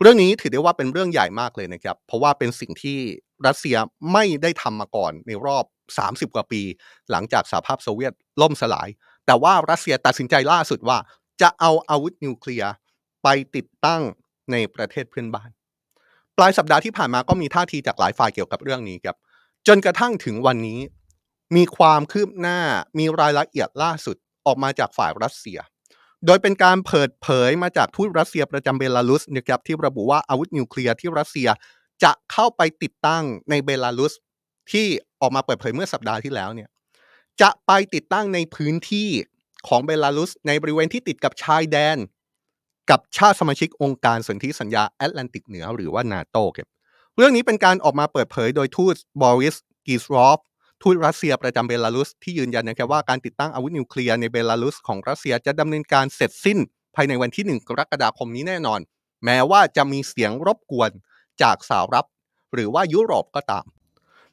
[0.00, 2.98] เรื่องนี้ถือได้ว่าเป็นเรื่องใหญ่มากเลยนะครับ เพราะว่าเป็นสิ่งที่
[3.46, 3.76] รัสเซีย
[4.12, 5.64] ไม่ได้ทำมาก่อนในรอบ
[6.00, 6.62] 30 กว่าปี
[7.10, 8.88] หลังจากสหภาพโซเวียตล่มสลาย
[9.26, 10.98] แต่ว่ารัสเซียตัดสินใจล่าสุดว่า
[11.40, 12.72] จะเอาอาวุธนิวเคลียร์
[13.22, 14.02] ไปติดตั้ง
[14.52, 15.50] ในประเทศเพื่อนบ้าน
[16.36, 19.16] ปลายสัปดาห์ที่ผ่านมาก็มีท่าทีจากหลายฝ่ายเกี่ยวกับเรื่องนี้ครับ
[19.66, 20.80] จนกระทั่งถึงวันนี้
[21.56, 22.58] มีความคืบหน้า
[22.98, 25.58] มีรายละเอียดล่าสุดออกมาจากฝ่ายรัสเซีย
[26.26, 31.48] โดยเป็นการเปิดเผยมาจากทูตรัสเซียประจำเบลารุสนะครับที่ระบุว่าอาวุธนิวเคลียร์ที่รัสเซีย
[32.02, 34.12] จะเข้าไปติดตั้งในเบลารุส
[34.72, 34.86] ที่
[35.20, 36.68] ออกมาเปิดเผยเมื่อสัปดาห์ที่แล้วเนี่ย
[37.40, 39.08] จะไปติดตั้งในพื้นที่
[39.68, 41.96] ของเบลารุสในบริเวณที่ติดกับชายแดน
[42.90, 46.68] กับชาติสมาชิกองค์การสนธิสัญญาแอตแลนติกเหนือหรือว่านาโตครับ
[47.16, 50.38] เรื่องนี้เป็นการออกมาเปิดเผยโดยทูตบอริสกริซลอฟ
[50.82, 56.58] ทูตรัสเซียประจำเบลารุสที่ยืนยันนะครับว่าการติดตั้งอาวุธนิวเคลียร์ในเบลารุสของรัสเซียจะดำเนินการเสร็จสิ้น
[56.94, 58.80] ภายในวันที่ 1 กรกฎาคมนี้แน่นอน
[59.24, 60.90] แม้ว่าจะมีเสียงรบกวน
[61.42, 62.08] จากสหรัฐ
[62.54, 63.64] หรือว่ายุโรปก็ตาม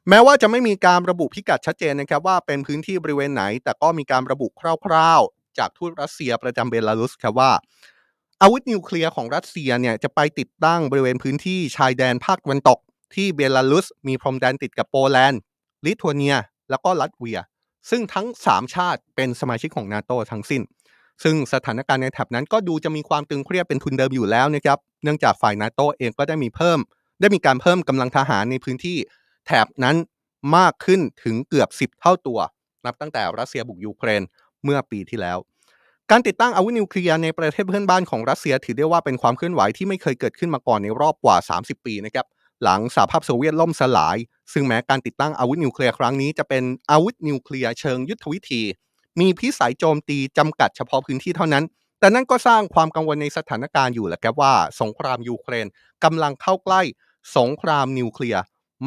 [0.10, 7.52] แม้ว่าจะไม่มีการระบุพิกัดชัดเจนนะครับว่าเป็นพื้นที่บริเวณไหน แต่ก็มีการระบุคร่าวๆ จากทูตรัสเซียประจำเบลารุสครับว่า
[8.42, 12.80] อาวุธนิวเคลียร์ของรัสเซียเนี่ยจะไปติดตั้งบริเวณพื้นที่ชายแดนภาคตะวันตก
[13.16, 15.40] ที่เบลารุสมีพรมแดนติดกับโปแลนด์
[15.86, 16.36] ลิทัวเนีย
[16.70, 17.40] แล้วก็ลัตเวีย
[17.90, 20.62] ซึ่งทั้ง 3 ชาติเป็นสมาชิกของนาโตทั้งสิ้น
[21.24, 26.80] ซึ่งสถานการณ์ในแถบนั้นก็ดูจะมีความตึงเครียดเป็นทุนเดิมอยู่แล้วนะครับเนื่องจากฝ่ายนาโตเองก็ได้มีเพิ่ม
[27.22, 28.98] ได้มีการเพิ่มกำลังทหารในพื้นที่
[29.46, 29.96] แถบนั้น
[30.58, 32.40] มากขึ้นถึงเกือบ 10 เท่าตัว
[32.86, 34.22] นับตั้งแต่รัสเซียบุกยูเครน
[34.64, 35.38] เมื่อปีที่แล้ว
[36.12, 42.26] การติดตั้งอาวุธนิวเคลียร์ในประเทศเพื่อนบ้านของรัสเซียถือได้ว่าเป็นความเคลื่อนไหวที่ไม่เคยเกิดขึ้นมาก่อนในรอบกว่า 30 ปีนะครับ
[42.64, 44.18] หลังสหภาพโซเวียตล่มสลาย
[44.54, 48.62] ซึ่งแม้การติดตั้งอาวุธนิวเคลียร์ครั้งนี้จะเป็นอาวุธนิวเคลียร์เชิงยุทธวิธี
[49.20, 51.64] มีพิสัยโจมตีจำกัดเฉพาะพื้นที่เท่านั้น
[52.00, 55.68] แต่นั่นก็สร้างความกังวลในสถานการณ์อยู่แหละครับว่า สงครามยูเครน
[56.04, 56.82] กำลังเข้าใกล้
[57.38, 58.42] สงครามนิวเคลียร์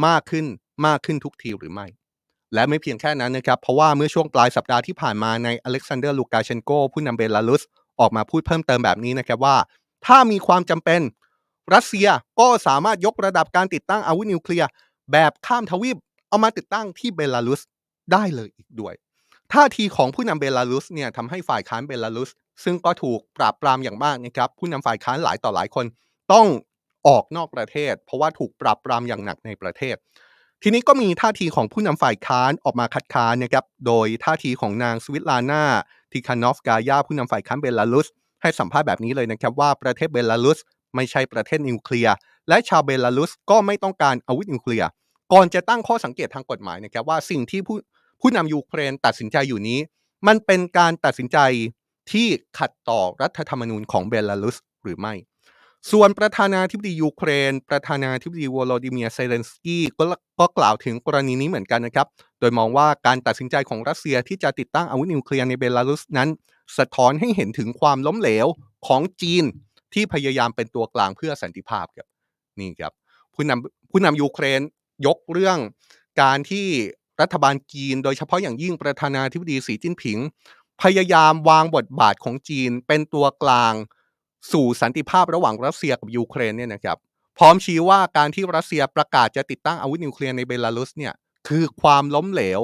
[0.07, 0.47] มากขึ้น
[0.87, 1.87] มากขึ้นทุกทีหรือไม่
[2.55, 7.63] และไม่เพียงแค่นั้นนะครับ เพราะว่าเมื่อช่วงปลายสัปดาห์ที่ผ่านมานายอเล็กซานเดอร์ลูกาเชนโกผู้นำเบลารุส
[8.01, 9.57] ออกมาพูดเพิ่มเติมแบบนี้นะครับว่า
[10.07, 11.01] ถ้ามีความจำเป็น
[11.75, 12.09] รัสเซีย
[12.41, 14.69] ก็สามารถยกระดับการติดตั้งอาวุธนิวเคลียร์
[15.13, 15.97] แบบข้ามทวีป
[16.29, 17.61] เอามาติดตั้งที่เบลารุส
[18.13, 18.95] ได้เลยอีกด้วย
[19.53, 22.31] ท่าทีของผู้นำเบลารุสเนี่ยทำให้ฝ่ายค้านเบลารุส
[22.65, 25.87] ซึ่งก็ถูกปราบปรามอย่างมากนะครับผู้นำฝ่ายค้านหลายต่อหลายคน
[26.33, 26.47] ต้อง
[27.09, 29.97] ออกนอกประเทศ เพราะว่าถูกปราบปรามอย่างหนักในประเทศ
[30.63, 35.65] ทีนี้ก็มีท่าทีของผู้นำฝ่ายค้านออกมาคัดค้านนะครับโดยท่าทีของนางสวิตลานา
[36.13, 38.09] ทิคานอฟกายาผู้นำฝ่ายค้านเบลารุส
[38.43, 40.59] ให้สัมภาษณ์แบบนี้เลยนะครับว่าประเทศเบลารุส
[40.95, 42.15] ไม่ใช่ประเทศนิวเคลียร์
[42.49, 44.89] และชาวเบลารุสก็ไม่ต้องการอาวุธนิวเคลียร์
[45.33, 47.77] ก่อนจะตั้งข้อสังเกตทางกฎหมายนะครับว่าสิ่งที่ผู้
[48.21, 49.79] ผู้นำยูเครนตัดสินใจอยู่นี้
[50.27, 51.39] มันเป็นการตัดสินใจ
[52.13, 52.27] ที่
[52.59, 55.15] ขัดต่อรัฐธรรมนูญของเบลารุสหรือไม่
[55.91, 60.05] ส่วนประธานาธิบดียูเครน ประธานาธิบดีวโลดิเมียร์เซเลนสกี้ก็
[60.41, 62.07] ก็กล่าวถึงกรณีนี้เหมือนกันนะครับ
[62.41, 66.29] โดยมองว่าการตัดสินใจของรัสเซียที่จะติดตั้งอาวุธนิวเคลียร์ในเบลารุสนั้น
[66.79, 68.47] สะท้อนให้เห็นถึงความล้มเหลว
[68.87, 69.45] ของจีน
[69.95, 72.09] ที่พยายามเป็นตัวกลางเพื่อสันติภาพครับ
[72.61, 72.93] นี่ครับ
[73.35, 74.61] ผู้นำผู้นำยูเครน
[75.07, 75.59] ยกเรื่อง
[76.23, 76.67] การที่
[77.21, 80.19] รัฐบาลจีน โดยเฉพาะอย่างยิ่งประธานาธิบดีสีจิ้นผิง
[80.83, 83.75] พยายามวางบทบาทของจีนเป็นตัวกลาง
[84.53, 86.99] สู่สันติภาพระหว่างรัสเซียกับยูเครนเนี่ยนะครับ
[87.39, 91.15] พร้อมชี้ว่าการที่รัสเซียประกาศจะติดตั้งอาวุธนิวเคลียร์ในเบลารุสเนี่ย
[91.49, 92.61] คือความล้มเหลว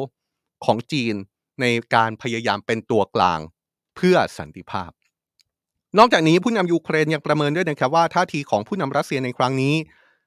[0.65, 1.15] ของจีน
[1.61, 3.41] ในการพยายามเป็นตัวกลาง
[3.97, 4.91] เพื่อสันติภาพ
[5.99, 9.75] นอกจากนี้ผู้นำยูเครนยังประเมินด้วยนะครับว่าท่าทีของผู้นำรัสเซียในครั้งนี้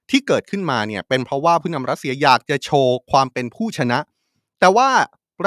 [0.09, 3.99] ที่เกิดขึ้นมาเนี่ยเป็นเพราะว่าผู้นำรัสเซียอยากจะโชว์ความเป็นผู้ชนะ
[4.59, 4.89] แต่ว่า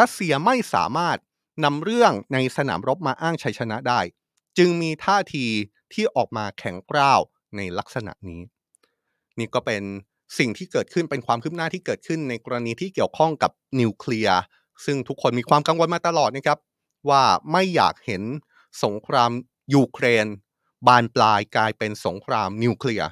[0.00, 1.16] รัสเซียไม่สามารถ
[1.64, 4.00] นำเรื่องในสนามรบมาอ้างชัยชนะได้
[4.58, 5.46] จึงมีท่าที
[5.92, 7.20] ที่ออกมาแข็งกร้าว
[7.56, 8.40] ในลักษณะนี้
[9.38, 9.82] นี่ก็เป็น
[10.38, 14.40] สิ่งที่เกิดขึ้นเป็นความคืบหน้าที่เกิดขึ้นในกรณีที่เกี่ยวข้องกับนิวเคลียร์
[14.84, 16.58] ซึ่งทุกคนมีความกังวลมาตลอดนะครับ
[17.08, 18.22] ว่าไม่อยากเห็น
[18.84, 19.30] สงคราม
[19.74, 20.26] ยูเครน
[20.86, 23.10] บานปลายกลายเป็นสงครามนิวเคลียร์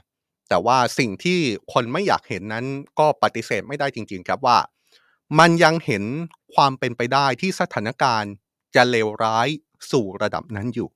[0.48, 1.40] แต่ว่าสิ่งที่
[1.72, 2.66] คนไม่อยากเห็นนั้น
[2.98, 4.58] ก็ปฏิเสธไม่ได้จริง ๆ ครับว่า
[5.38, 6.04] มันยังเห็น
[6.54, 8.32] ความเป็นไปได้ที่สถานการณ์
[8.74, 9.48] จะเลวร้าย
[9.90, 10.88] สู่ระดับนั้นอยู่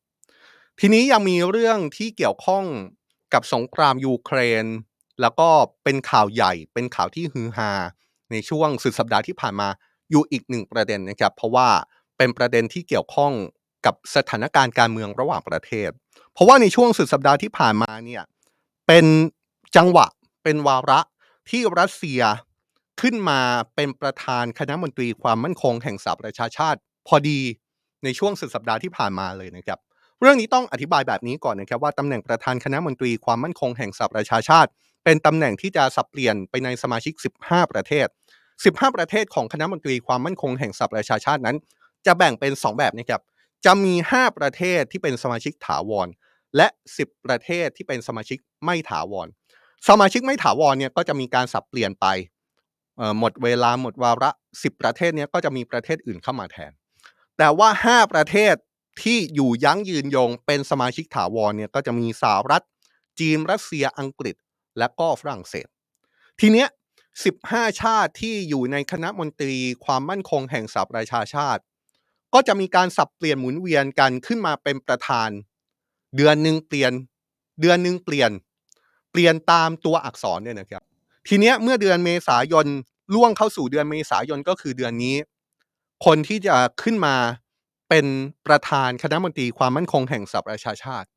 [0.80, 2.64] ทีนี้ยังมีเรื่องที่เกี่ยวข้อง
[3.34, 4.64] กับสงครามยูเครน
[5.20, 5.48] แล้วก็
[5.84, 7.72] เป็นข่าวใหญ่ เป็นข่าวที่ฮือฮา
[8.30, 9.68] ในช่วงสุดสัปดาห์ที่ผ่านมา
[10.10, 11.68] อยู่อีกหนึ่งประเด็นนะครับ เพราะว่า
[12.16, 13.32] เป็นประเด็นที่เกี่ยวข้อง
[13.86, 15.90] กับสถานการณ์การเมืองระหว่างประเทศ
[16.32, 18.22] เพราะว่าในช่วงสุดสัปดาห์ที่ผ่านมาเนี่ย
[18.86, 19.06] เป็น
[19.76, 20.06] จังหวะ
[20.44, 21.00] เป็นวาระ
[21.50, 22.22] ที่รัสเซีย
[23.00, 23.40] ขึ้นมา
[23.74, 27.40] เป็นประธานคณะมนตรีความมั่นคงแห่งสหประชาชาติ พอดี
[28.04, 29.78] ในช่วงสุดสัปดาห์ที่ผ่านมาเลยนะครับ
[30.20, 34.70] เรื่องนี้ต้องอธิบายแบบนี้ก่อนนะครับว่าตำแหน่งประธานคณะมนตรีความมั่นคงแห่งสหประชาชาติ
[35.04, 37.14] เป็นตำแหน่งที่จะสับเปลี่ยนไปในสมาชิก
[37.46, 38.06] 15 ประเทศ
[38.52, 41.56] 15 ประเทศของคณะมนตรีความมั่นคงแห่งสหประชาชาตินั้น
[42.06, 43.22] จะแบ่งเป็น 2 แบบนะครับ
[43.64, 46.08] จะมี 5 ประเทศที่เป็นสมาชิกถาวร
[46.56, 49.28] และ 10 ประเทศที่เป็นสมาชิกไม่ถาวร
[49.88, 52.06] สมาชิกไม่ถาวรเนี่ยก็จะมีการสับเปลี่ยนไป
[53.18, 56.72] หมดเวลาหมดวาระ 10 ประเทศเนี้ยก็จะมีประเทศอื่นเข้ามาแทน
[57.38, 58.54] แต่ว่า 5 ประเทศ
[59.02, 62.64] ที่อยู่ยั้งยืนยงเป็นสมาชิกถาวรเนี่ยก็จะมีสหรัฐ
[63.20, 64.36] จีนรัสเซียอังกฤษ
[64.78, 65.66] และก็ฝรั่งเศส
[66.40, 66.68] ทีเนี้ย
[67.24, 71.62] 15 ชาติที่อยู่ในคณะมนตรีความมั่นคงแห่งสหประชาชาติ
[72.34, 75.28] ก็จะมีการสับเปลี่ยนหมุนเวียนกันขึ้นมาเป็นประธาน
[76.16, 76.92] เดือนหนึ่งเปลี่ยน
[77.60, 78.30] เดือนหนึ่งเปลี่ยน
[79.10, 80.82] เปลี่ยนตามตัวอักษรเนี่ยนะครับ
[81.28, 82.66] ทีเนี้ยเมื่อเดือนเมษายน
[83.14, 85.16] ล่วงเข้าสู่เดือนเมษายนก็คือเดือนนี้
[86.06, 87.16] คนที่จะขึ้นมา
[87.88, 88.06] เป็น
[88.46, 91.08] ประธานคณะมนตรีความมั่นคงแห่งสหประชาชาติ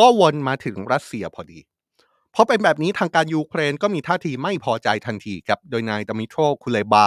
[0.00, 1.60] ก็วนมาถึงรัสเซียพอดี
[2.32, 7.06] เพราะเป็นแบบนี้ทางการยูเครนก็มีท่าทีไม่พอใจทันทีครับ โดยนายดมิโตรคุเลบา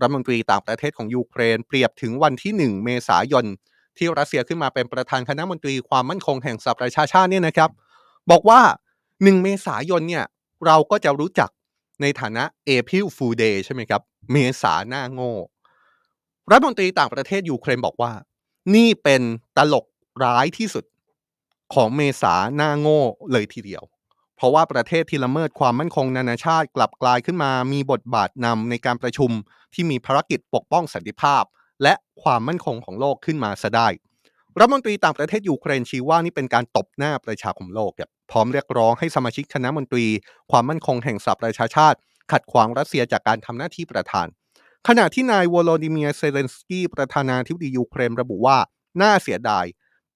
[0.00, 3.46] รัฐมนตรีต่างประเทศของยูเครน เปรียบถึงวันที่ 1 เมษายน
[3.98, 7.70] ที่รัสเซียขึ้นมาเป็นประธานคณะมนตรีความมั่นคงแห่งสหประชาชาติเนี่ยนะครับ
[8.30, 8.60] บอกว่า
[9.02, 10.24] 1 เมษายนเนี่ย
[10.66, 11.50] เราก็จะรู้จัก
[12.02, 14.02] ในฐานะ April Fool Day ใช่ไหมครับ
[14.32, 15.32] เมษาหน้าโง่
[16.50, 18.12] รัฐมนตรีต่างประเทศยูเครนบอกว่า
[18.74, 19.22] นี่เป็น
[19.56, 19.86] ตลก
[20.24, 20.84] ร้ายที่สุด
[21.74, 23.00] ของเมษาหน้าโง่
[23.32, 23.82] เลยทีเดียว
[24.36, 29.30] เพราะว่าประเทศที่ละเมิดความมั่นคงนานาชาติกลับกลายขึ้นมามีบทบาทนำในการประชุม
[29.74, 31.44] ที่มีภารกิจปกป้องสันติภาพ
[31.82, 33.88] และความมั่นคงของโลกขึ้นมาซะได้
[34.58, 40.06] รัฐมนตรีต่างประเทศยูเครนชี้ว่านี่เป็นการตบหน้าประชาคมโลกครับพร้อมเรียกร้องให้สมาชิกคณะมนตรี
[40.50, 41.98] ความมั่นคงแห่งสหประชาชาติ
[42.32, 44.26] ขัดขวางรัสเซียจากการทำหน้าที่ประธาน
[44.88, 48.58] ขณะที่นายวโลดิเมียร์เซเลนสกี้ประธานาธิบดียูเครนระบุว่า
[49.02, 49.64] น่าเสียดาย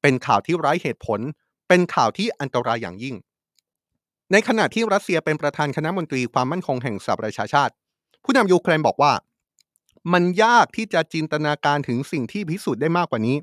[0.03, 1.21] เป็นข่าวที่ไร้เหตุผล
[1.69, 3.17] เป็นข่าวที่อันตรายอย่างยิ่ง
[4.33, 7.73] ในขณะที่รัสเซียเป็นประธานคณะมนตรีความมั่นคงแห่งสหประชาชาติ
[8.25, 9.13] ผู้นำยูเครนบอกว่า
[10.13, 13.37] มันยากที่จะจินตนาการถึงสิ่งที่พิสูจน์ได้มากกว่านี้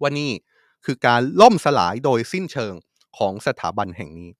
[0.00, 0.32] ว่านี่
[0.84, 2.74] คือการล่มสลายโดยสิ้นเชิง
[3.18, 4.30] ของสถาบันแห่งนี้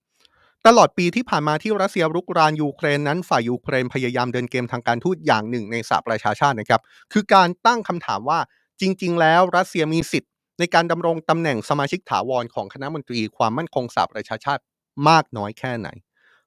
[0.67, 6.81] ตลอดปีที่ผ่านมาที่รัสเซียรุกรานยูเครนนั้นฝ่ายยูเครนพยายามเดินเกมทางการทูตอย่างหนึ่งในสหประชาชาตินะครับ
[7.13, 8.39] คือการตั้งคำถามว่า
[8.81, 14.63] จริง ๆ แล้วรัสเซียมีสิทธิ์ ในการดำรงตำแหน่งสมาชิกถาวรของคณะมนตรีความมั่นคงสหประชาชาติ
[15.09, 15.89] มากน้อยแค่ไหน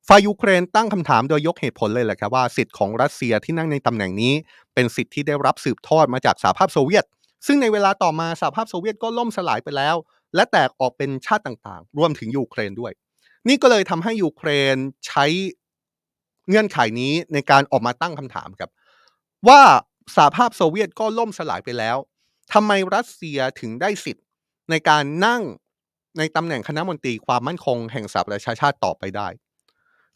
[0.07, 4.33] ฝ่ายยูเครนตั้งคำถามโดยยกเหตุผลเลยแหละครับว่าสิทธิ์ของรัสเซียที่นั่งในตำแหน่งนี้
[4.73, 7.05] เป็นสิทธิ์ที่ได้รับสืบทอดมาจากสหภาพโซเวียต
[7.45, 9.95] ซึ่งในเวลาต่อมาสหภาพโซเวียตก็ล่มสลายไปแล้ว
[10.35, 12.91] และแตกออกเป็นชาติต่างๆ รวมถึงยูเครนด้วย
[13.47, 14.75] นี่ก็เลยทำให้ยูเครน
[15.07, 15.25] ใช้
[16.49, 18.69] เงื่อนไขนี้ในการออกมาตั้งคำถามครับ
[19.47, 19.61] ว่า
[20.15, 21.97] สหภาพโซเวียตก็ล่มสลายไปแล้ว
[22.53, 24.25] ทำไมรัสเซียถึงได้สิทธิ์
[24.69, 25.41] ในการนั่ง
[26.17, 29.27] ในตำแหน่งคณะมนตรีความมั่นคงแห่งสหประชาชาติต่อไปได้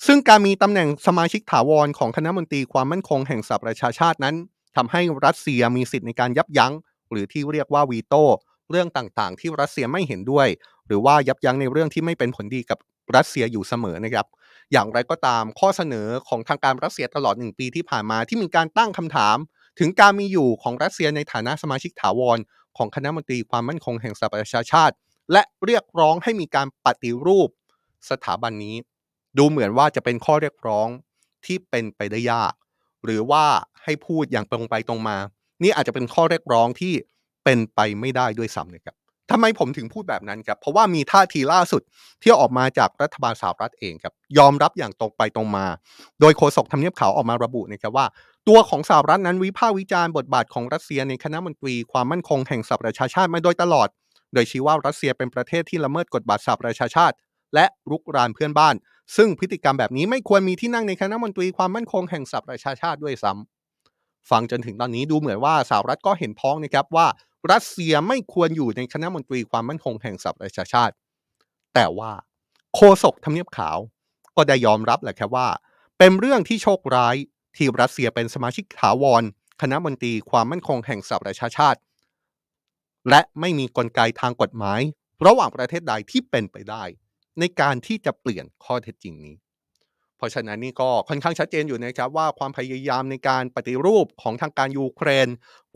[0.05, 4.35] ซึ่งการมีตำแหน่งสมาชิกถาวรของคณะมนตรีความมั่นคงแห่งสหประชาชาตินั้น
[4.75, 6.73] ทำให้รัสเซียมีสิทธิ์ในการยับยั้ง
[7.11, 8.23] หรือที่เรียกว่าวีโต้
[8.71, 10.47] เรื่องต่างๆ ที่รัสเซียไม่เห็นด้วย
[10.87, 12.79] หรือว่ายับยั้งในเรื่องที่ไม่เป็นผลดีกับ
[13.15, 14.27] รัสเซียอยู่เสมอนะครับ
[14.71, 19.37] อย่างไรก็ตามข้อเสนอของทางการรัสเซียตลอดหนึ่งปีที่ผ่านมาที่มีการตั้งคำถาม
[19.79, 22.37] ถึงการมีอยู่ของรัสเซียในฐานะสมาชิกถาวร
[22.77, 24.95] ของคณะมนตรีความมั่นคงแห่งสหประชาชาติ
[25.31, 27.49] และเรียกร้องให้มีการปฏิรูป
[28.09, 28.75] สถาบันนี้
[29.37, 30.87] ดูเหมือนว่าจะเป็นข้อเรียกร้อง
[31.45, 32.53] ที่เป็นไปได้ยาก
[33.05, 33.43] หรือว่า
[33.83, 35.17] ให้พูดอย่างตรงไปตรงมา
[35.63, 36.93] นี่อาจจะเป็นข้อเรียกร้องที่
[37.43, 38.95] เป็นไปไม่ได้ด้วยซ้ำนะครับ
[39.31, 41.81] ทำไมผมถึงพูดแบบนั้นครับ เพราะว่ามีท่าทีล่าสุด
[42.21, 45.65] ที่ออกมาจากรัฐบาลสหรัฐเองครับ ยอมรับอย่างตรงไปตรงมา
[46.21, 48.05] โดยโฆษกทำเนียบขาวออกมาระบุนะครับว่า
[48.47, 53.87] ตัวของสหรัฐนั้นวิพากษ์วิจารณ์บทบาทของรัสเซียในคณะมนตรีความมั่นคงแห่งสหประชาชาติมาโดยตลอด
[54.33, 57.15] โดยชี้ว่ารัสเซียเป็นประเทศที่ละเมิดกฎบาทสหประชาชาติ
[57.53, 58.75] และรุกรานเพื่อนบ้าน
[59.15, 67.07] ซึ่งพฤติกรรมแบบนี้ไม่ควรมีที่นั่งในคณะมนตรีความมั่นคงแห่งสหประชาชาติด้วยซ้ำฟังจนถึงตอนนี้ดูเหมือนว่าสหรัฐก็เห็นพ้องนะครับว่า
[67.51, 70.93] รัสเซียไม่ควรอยู่ในคณะมนตรีความมั่นคงแห่งสหประชาชาติ
[71.73, 72.11] แต่ว่า
[72.75, 73.77] โฆษกทำเนียบขาว
[74.35, 75.47] ก็ได้ยอมรับแหละครับว่า
[75.97, 77.15] เป็นเรื่องที่โชคร้าย
[77.55, 79.23] ที่รัสเซียเป็นสมาชิกถาวร
[79.61, 81.79] คณะมนตรีความมั่นคงแห่งสหประชาชาติ
[83.09, 84.79] และไม่มีกลไกทางกฎหมาย
[85.25, 86.83] ระหว่างประเทศใดที่เป็นไปได้
[87.39, 89.35] ในการที่จะเปลี่ยนข้อเท็จจริงนี้
[90.17, 95.27] เพราะฉะนั้นนี่ก็ค่อนข้างชัดเจนอยู่นะครับว่าความพยายามในการปฏิรูปของทางการยูเครน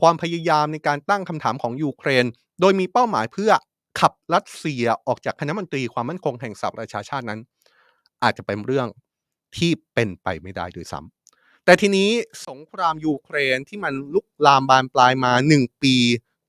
[0.01, 2.25] ความพยายามในการตั้งคำถามของยูเครน
[2.61, 3.51] โดยมีเป้าหมายเพื่อ
[3.99, 7.39] ขับรัสเซียออกจากคณะมนตรีความมั่นคงแห่งสหประชาชาตินั้น
[8.23, 8.87] อาจจะเป็นเรื่อง
[9.57, 12.09] ที่เป็นไปไม่ได้ด้วยซ้ำแต่ทีนี้
[12.47, 15.95] สงครามยูเครนที่มันลุกลามบานปลายมา 1 ปี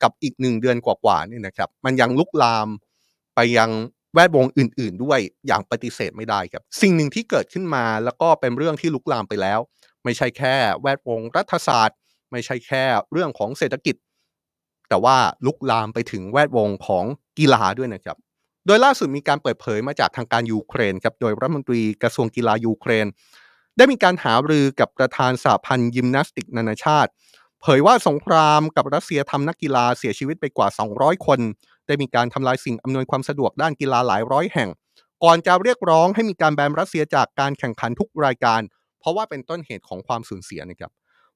[0.03, 2.69] กับอีก 1 เดือนกว่าๆนี่นะครับ มันยังลุกลาม
[3.35, 3.71] ไปยัง
[4.15, 9.61] แวดวงอื่น ๆ ด้วยอย่างปฏิเสธไม่ได้ครับ สิ่งหนึ่งที่เกิดขึ้นมาแล้วก็เป็นเรื่องที่ลุกลามไปแล้ว
[10.05, 11.99] ไม่ใช่แค่แวดวงรัฐศาสตร์
[12.33, 13.97] ไม่ใช่แค่เรื่องของเศรษฐกิจ
[14.89, 17.05] แต่ว่าลุกลามไปถึงแวดวงของ
[17.39, 18.17] กีฬาด้วยนะครับ
[18.67, 23.07] โดยล่าสุดมีการเปิดเผยมาจากทางการยูเครนครับโดยรัฐมนตรีกระทรวงกีฬายูเครน
[23.77, 27.11] ได้มีการหารือกับประธานสหพันธ์ยิมนาสติกนานาชาติ
[27.63, 31.41] เผยว่าสงครามกับรัสเซียทำนักกีฬาเสียชีวิตไปกว่า 200 คน
[31.87, 34.69] ได้มีการทำลายสิ่งอำนวยความสะดวกด้านกีฬาหลายร้อยแห่ง
[35.25, 38.61] ก่อนจะเรียกร้องให้มีการแบนรัสเซียจากการแข่งขันทุกรายการ
[39.01, 40.91] เพราะว่าเป็นต้นเหตุของความสูญเสียนะครับ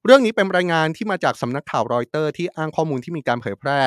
[0.05, 3.79] เรื่องนี้เป็นรายงานที่มาจากสำนักข่าวรอยเตอร์ที่อ้างข้อมูลที่มีการเผยแพร่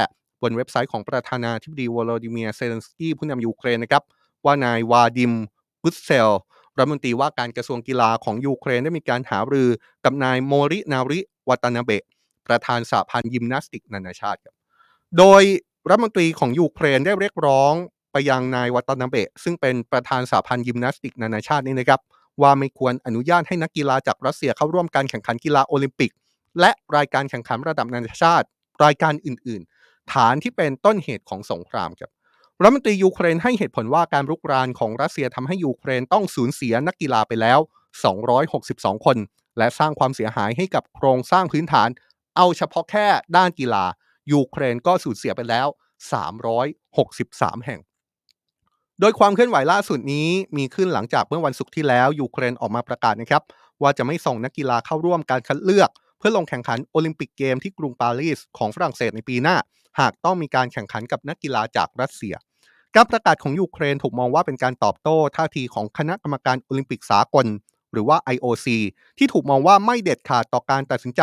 [0.42, 4.03] บนเว็บไซต์ของประธานาธิบดีวโลดิเมียร์เซเลนสกี้ผู้นำยูเครนนะครับ
[4.44, 5.33] ว่านายวาดิม
[5.83, 6.31] กุตต์เซต
[6.77, 9.68] รัฐมนตรีว่าการกระทรวงกีฬาของยูเครนได้มีการหารือ
[10.05, 12.05] กับนายโมรินาริวัตนาเบะ
[12.48, 14.54] ประธานสหพันธ์ยิมนาสติกนานาชาติครับ
[15.18, 15.42] โดย
[15.88, 17.74] รัฐมนตรีของยูเครนได้เรียกร้อง
[18.12, 22.00] ไปยังนายวัตนาเบะซึ่งเป็นประธานสหพันธ์ยิมนาสติกนานาชาตินี่นะครับ
[22.42, 26.12] ว่าไม่ควรอนุญาตให้นักกีฬาจากรัสเซียเข้าร่วมการแข่งขันกีฬาโอลิมปิก
[26.61, 28.46] และรายการแข่งขันระดับนานาชาติ
[28.84, 32.11] รายการอื่น ๆ ฐานที่เป็นต้นเหตุของสงครามครับ
[32.62, 37.58] รัฐมนตรียูเครนให้เหตุผลว่าการรุกรานของรัสเซียทำให้ยูเครนต้องสูญเสียนักกีฬาไปแล้ว
[38.32, 39.16] 262 คน
[39.58, 41.88] และสร้างความเสียหายให้กับโครงสร้างพื้นฐาน
[42.38, 43.85] เอาเฉพาะแค่ด้านกีฬา
[44.33, 45.66] ยูเครนก็สูญเสียไปแล้ว
[46.87, 47.81] 363 แห่ง
[49.01, 53.42] โดยความเคลื่อนไหวล่าสุดนี้มีขึ้นหลังจากเมื่อวันศุกร์ที่แล้วยูเครนออกมาประกาศนะครับ
[53.83, 59.57] ว่าจะไม่ส่งนักกีฬาเข้าร่วมการคัดเลือก เพื่อลงแข่งขันโอลิมปิกเกมที่กรุงปารีสของฝรั่งเศสในปีหน้า
[60.01, 62.35] หากต้องมีการแข่งขันกับนักกีฬาจากรัสเซีย
[62.94, 67.46] การประกาศของยูเครนถูกมองว่าเป็นการตอบโต้ท่าทีของคณะกรรมการโอลิมปิกสากล
[67.92, 68.66] หรือว่า IOC
[69.18, 71.22] ที่ถูกมองว่าไม่เด็ดขาดต่อการตัดสินใจ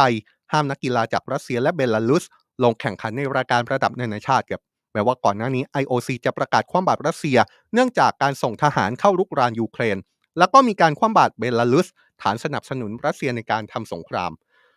[0.51, 2.23] ห้ามนักกีฬาจากรัสเซียและเบลารุส
[2.63, 4.61] ลงแข่งขันในรายการระดับนานาชาติครับ
[4.93, 7.37] แม้ว่าก่อนหน้านี้ IOC จะประกาศคว่ำบาตรรัสเซีย
[7.73, 9.97] เนื่องจากการส่งทหารเข้ารุกรานยูเครน
[10.37, 11.87] แล้วก็มีการคว่ำบาตรเบลารุส
[12.21, 14.31] ฐานสนับสนุนรัสเซียในการทำสงคราม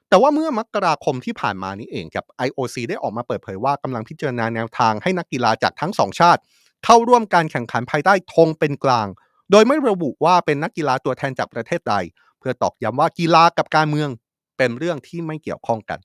[0.08, 6.40] แต่ว่าเมื่อมกราคมที่ผ่านมานี้เองครับ IOC ได้ออกมาเปิดเผยว่ากำลังพิจารณาแนวทางให้นักกีฬาจากทั้งสองชาติ
[6.84, 9.08] เข้าร่วมการแข่งขันภายใต้ธงเป็นกลาง
[9.50, 11.94] โดยไม่ระบุว่าเป็นนักกีฬาตัวแทนจากประเทศใด
[12.38, 14.10] เพื่อตอกย้ำว่ากีฬากับการเมือง
[14.58, 15.98] เป็นเรื่องที่ไม่เกี่ยวข้องกัน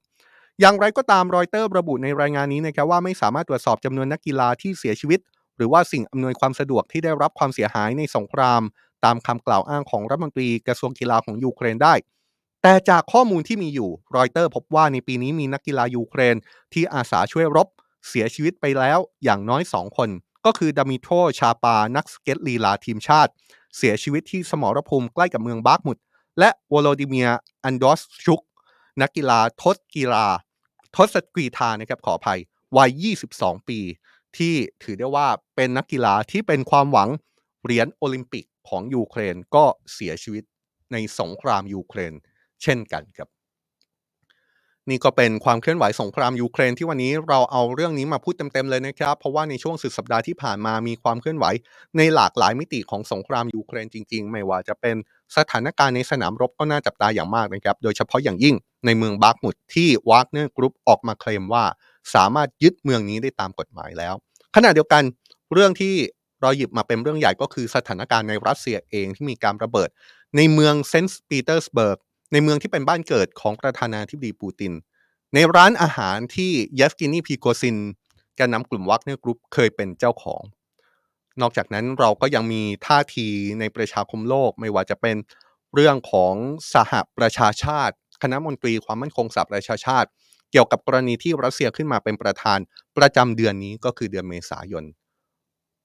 [0.60, 5.20] อย่างไรก็ตามรอยเตอร์ระบุในรายงานนี้นะครับว่าไม่สามารถตรวจสอบจำนวนนักกีฬาที่เสียชีวิต
[5.58, 8.62] หรือว่าสิ่งอำนวยความสะดวกที่ได้รับความเสียหายในสงคราม
[9.06, 11.94] ตามคำกล่าวอ้างของรัฐมนตรีกระทรวงกีฬาของยูเครนได้
[12.62, 16.36] แต่จากข้อมูลที่มีอยู่รอยเตอร์พบว่าในปีนี้มีนักกีฬายูเครน
[16.74, 17.68] ที่อาสาช่วยรบ
[18.08, 20.10] เสียชีวิตไปแล้วอย่างน้อย 2 คน
[20.46, 21.08] ก็คือดมิโตร
[21.40, 23.32] ชาร์ปาร์นักสเก็ตลีลาทีมชาติ
[23.78, 25.98] เสียชีวิตที่สมรภูมิใกล้กับเมืองบาร์กมุด
[26.40, 27.30] และโวโลดีมีร์
[27.64, 28.42] อันดรอสชุก
[29.02, 30.26] นักกีฬาทศกีฬา
[30.96, 32.40] ทศกรีฑานะครับขออภัย
[32.78, 33.80] วัย 22 ปี
[34.38, 37.10] ที่ถือได้ว่าเป็นนักกีฬาที่เป็นความหวัง
[37.64, 40.44] เหรียญโอลิมปิกของยูเครนก็เสียชีวิต
[40.92, 42.14] ในสงครามยูเครน
[42.64, 43.30] เช่นกันครับ
[44.90, 51.46] นี่ก็เป็นความเคลื่อนไหวสงครามยูเครนที่วันนี้เราเอาเรื่องนี้มาพูดเต็มๆเลยนะครับ เพราะว่าในช่วงสุดสัปดาห์ที่ผ่านมามีความเคลื่อนไหว
[51.98, 54.96] ในหลากหลายมิติของสงครามยูเครนจริง ๆ ไม่ว่าจะเป็น
[55.38, 61.64] สถานการณ์ในสนามรบก็น่าจับตาอย่างมากนะครับ โดยเฉพาะอย่างยิ่งในเมืองบาร์กมุดที่วากเนอร์กรุ๊ปออกมาเคลมว่า
[62.16, 64.14] สามารถยึดเมืองนี้ได้ตามกฎหมายแล้ว
[64.56, 65.04] ขณะเดียวกัน
[65.54, 65.96] เรื่องที่
[66.42, 69.90] เราหยิบมาเป็นเรื่องใหญ่ก็คือสถานการณ์ในรัสเซียเองที่มีการระเบิด
[70.38, 72.00] ในเมืองเซนต์ปีเตอร์สเบิร์ก
[72.34, 74.74] ในเมืองที่เป็นบ้านเกิดของประธานาธิบดีปูติน
[75.34, 77.78] ในร้านอาหารที่เยฟเกนีพริโกซิน
[78.36, 80.42] แกนนำกลุ่มวากเนอร์กรุ๊ปเคยเป็นเจ้าของ
[81.42, 83.28] นอกจากนั้นเราก็ยังมีท่าที
[83.60, 85.16] ในประชาคมโลกไม่ว่าจะเป็น
[85.74, 86.34] เรื่องของ
[86.74, 90.10] สหประชาชาติ คณะมนตรีความมั่นคงสหประชาชาติ
[90.52, 92.60] เกี่ยวกับกรณีที่รัสเซียขึ้นมาเป็นประธาน
[92.98, 94.84] ประจำเดือนนี้ก็คือเดือนเมษายน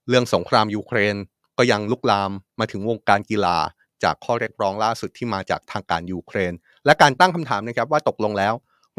[0.09, 1.17] เรื่องสงครามยูเครน
[1.59, 2.31] ก็ยังลุกลาม
[2.61, 3.59] มาถึงวงการกีฬา
[4.05, 6.53] จากข้อเรียกร้องล่าสุดที่มาจากทางการยูเครน
[6.85, 8.55] และการตั้งคำถามนะครับว่าตกลงแล้ว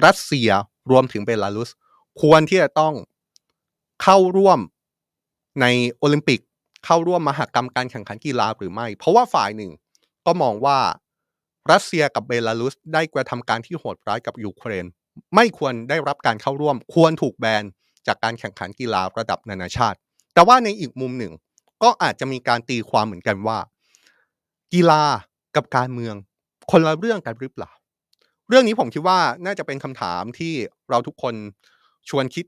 [0.05, 0.49] รัสเซีย
[0.91, 1.69] รวมถึงเบลารุส
[2.21, 2.93] ควรที่จะต้อง
[4.03, 4.59] เข้าร่วม
[5.61, 5.65] ใน
[5.97, 6.39] โอลิมปิก
[6.85, 9.71] เข้าร่วมมหกรรมการแข่งขันกีฬาหรือไม่ เพราะว่าฝ่ายหนึ่ง
[10.25, 10.79] ก็มองว่า
[11.71, 14.85] รัสเซียกับเบลารุส ได้กระทำการที่โหดร้ายกับยูเครน
[15.35, 17.63] ไม่ควรได้รับการเข้าร่วม ควรถูกแบน
[18.07, 19.97] จากการแข่งขันกีฬาระดับนานาชาติ
[20.33, 21.33] แต่ว่าในอีกมุมหนึ่ง
[21.83, 23.57] ก็อาจจะมีการตีความเหมือนกันว่า
[24.73, 25.03] กีฬา
[25.55, 26.15] กับการเมือง
[26.71, 27.71] คนละเรื่องกันหรือเปล่า
[28.49, 30.53] เรื่องนี้ผมคิดว่าน่าจะเป็นคำถามที่
[30.89, 31.35] เราทุกคน
[32.09, 32.45] ชวนคิด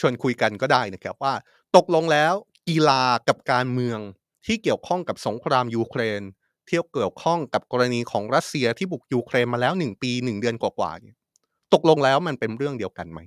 [0.00, 1.34] ชวนคุยกันก็ได้นะครับว่า
[1.76, 2.34] ตกลงแล้ว
[2.68, 3.98] กีฬากับการเมือง
[4.46, 6.22] ที่เกี่ยวข้องกับสงครามยูเครน
[6.68, 11.16] ที่เกี่ยวข้องกับกรณีของรัสเซียที่บุกยูเครนมาแล้วหนึ่งปีหนึ่งเดือนกว่าๆเนี่ย
[11.74, 13.20] ตกลงแล้วมันเป็นเรื่องเดียวกันไหม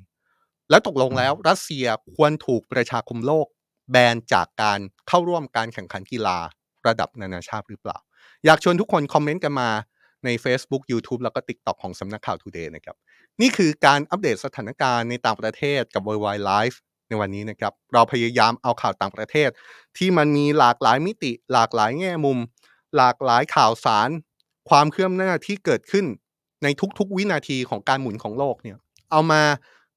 [0.70, 1.86] แล้วตกลงแล้วรัสเซีย
[2.16, 3.48] ควรถูกประชาคมโลก
[3.92, 6.38] แบนจากการเข้าร่วมการแข่งขันกีฬา
[6.88, 7.98] ระดับนานาชาติหรือเปล่า
[8.46, 9.70] อยากชวนทุกคนคอมเมนต์กันมา
[10.26, 12.96] ใน Facebook YouTube แล้วก็ TikTok ของสำนักข่าว Today นะครับ
[13.42, 16.78] นี่คือการอัปเดตสถานการณ์ในต่างประเทศกับ Worldwide Life
[17.08, 19.50] ในวันนี้นะครับ เราพยายามเอาข่าวต่างประเทศ
[19.98, 22.38] ที่มันมีหลากหลายมิติ หลากหลายแง่มุม
[22.98, 24.10] หลากหลายข่าวสาร
[24.70, 26.06] ความเคลื่อนหน้าที่เกิดขึ้น
[26.64, 26.68] ใน
[27.00, 28.78] ทุกๆ วินาทีของการหมุนของโลกเนี่ย
[29.12, 29.42] เอามา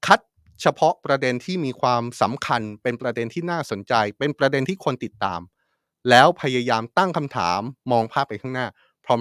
[0.06, 0.20] คัด
[0.62, 5.40] เฉพาะประเด็นที่มีความสำคัญ เป็นประเด็นที่น่าสนใจ เป็นประเด็นที่คนติดตาม
[6.10, 7.60] แล้วพยายามตั้งคำถาม
[7.92, 8.66] มองภาพไปข้างหน้า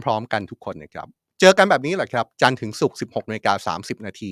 [0.03, 1.07] พร้อม ๆ กันทุกคนนะครับ
[1.39, 4.31] เจอกันแบบนี้แหละครับ จันทร์ถึงศุกร์ 16นาฬิกา30 นาที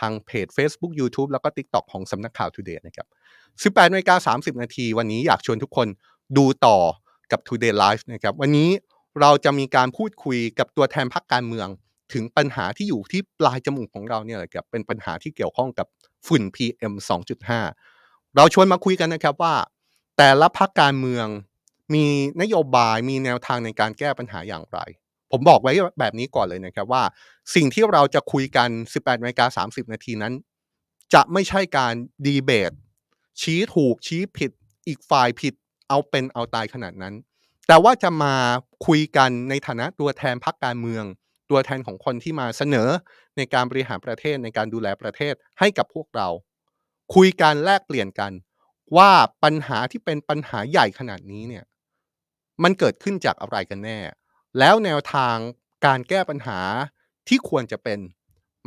[0.00, 3.06] ทางเพจ Facebook YouTube แล้วก็ TikTok ของสำนักข่าว Today นะครับ
[3.74, 5.88] 18นาฬิกา30 นาที วันนี้อยากชวนทุกคน
[6.36, 6.78] ดูต่อ
[7.32, 8.70] กับ Today Live นะครับ วันนี้
[9.20, 11.68] เราจะมีการพูดคุยกับตัวแทนพรรคการเมือง
[12.12, 15.86] ถึงปัญหาที่อยู่ที่ปลายจมูกของเราเนี่ยแหละครับ เป็นปัญหาที่เกี่ยวข้องกับ
[16.26, 16.94] ฝุ่น PM
[17.60, 19.54] 2.5 เราชวนมาคุยกันนะครับว่า
[20.16, 21.26] แต่ละพรรคการเมือง
[21.94, 22.04] มี
[22.42, 24.78] นโยบายมีแนวทางในการแก้ปัญหาอย่างไร
[25.30, 27.02] ผมบอกไว้แบบนี้ก่อนเลยนะครับว่า
[27.54, 30.34] สิ่งที่เราจะคุยกัน 18นาฬิกา30 นาทีนั้น
[31.14, 31.94] จะไม่ใช่การ
[32.26, 32.72] ดีเบต
[33.40, 34.50] ชี้ถูกชี้ผิด
[34.86, 35.54] อีกฝ่ายผิด
[35.88, 37.14] เอาเป็นเอาตายขนาดนั้น
[37.66, 38.34] แต่ว่าจะมา
[38.86, 41.04] คุยกันในฐานะตัวแทนพรรคการเมือง
[41.50, 42.88] ตัวแทนของคนที่มาเสนอ
[43.36, 46.28] ในการบริหารประเทศในการดูแลประเทศให้กับพวกเรา
[47.14, 48.32] คุยกันแลกเปลี่ยนกัน
[48.96, 49.10] ว่า
[49.44, 51.64] ปัญหาที่เป็นปัญหาใหญ่ขนาดนี้เนี่ย
[52.62, 53.98] มันเกิดขึ้นจากอะไรกันแน่
[54.58, 55.36] แล้วแนวทาง
[55.86, 56.58] การแก้ปัญหา
[57.28, 57.98] ที่ควรจะเป็น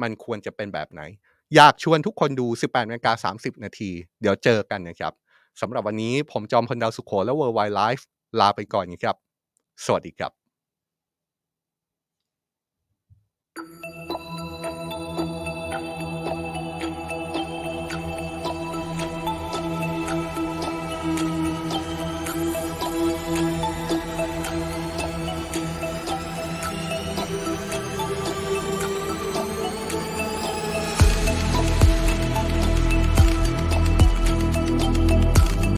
[0.01, 1.01] มันควรจะเป็นแบบไหน
[1.55, 3.91] อยากชวนทุกคนดู 18นาฬิกา30 นาที
[4.21, 5.13] เดี๋ยวเจอกันนะครับ
[5.61, 8.03] สำหรับวันนี้ผมจอมพลดาวสุขโขและ Worldwide Life
[8.39, 9.15] ลาไปก่อนนะครับ
[9.85, 10.44] สวัสดีครับ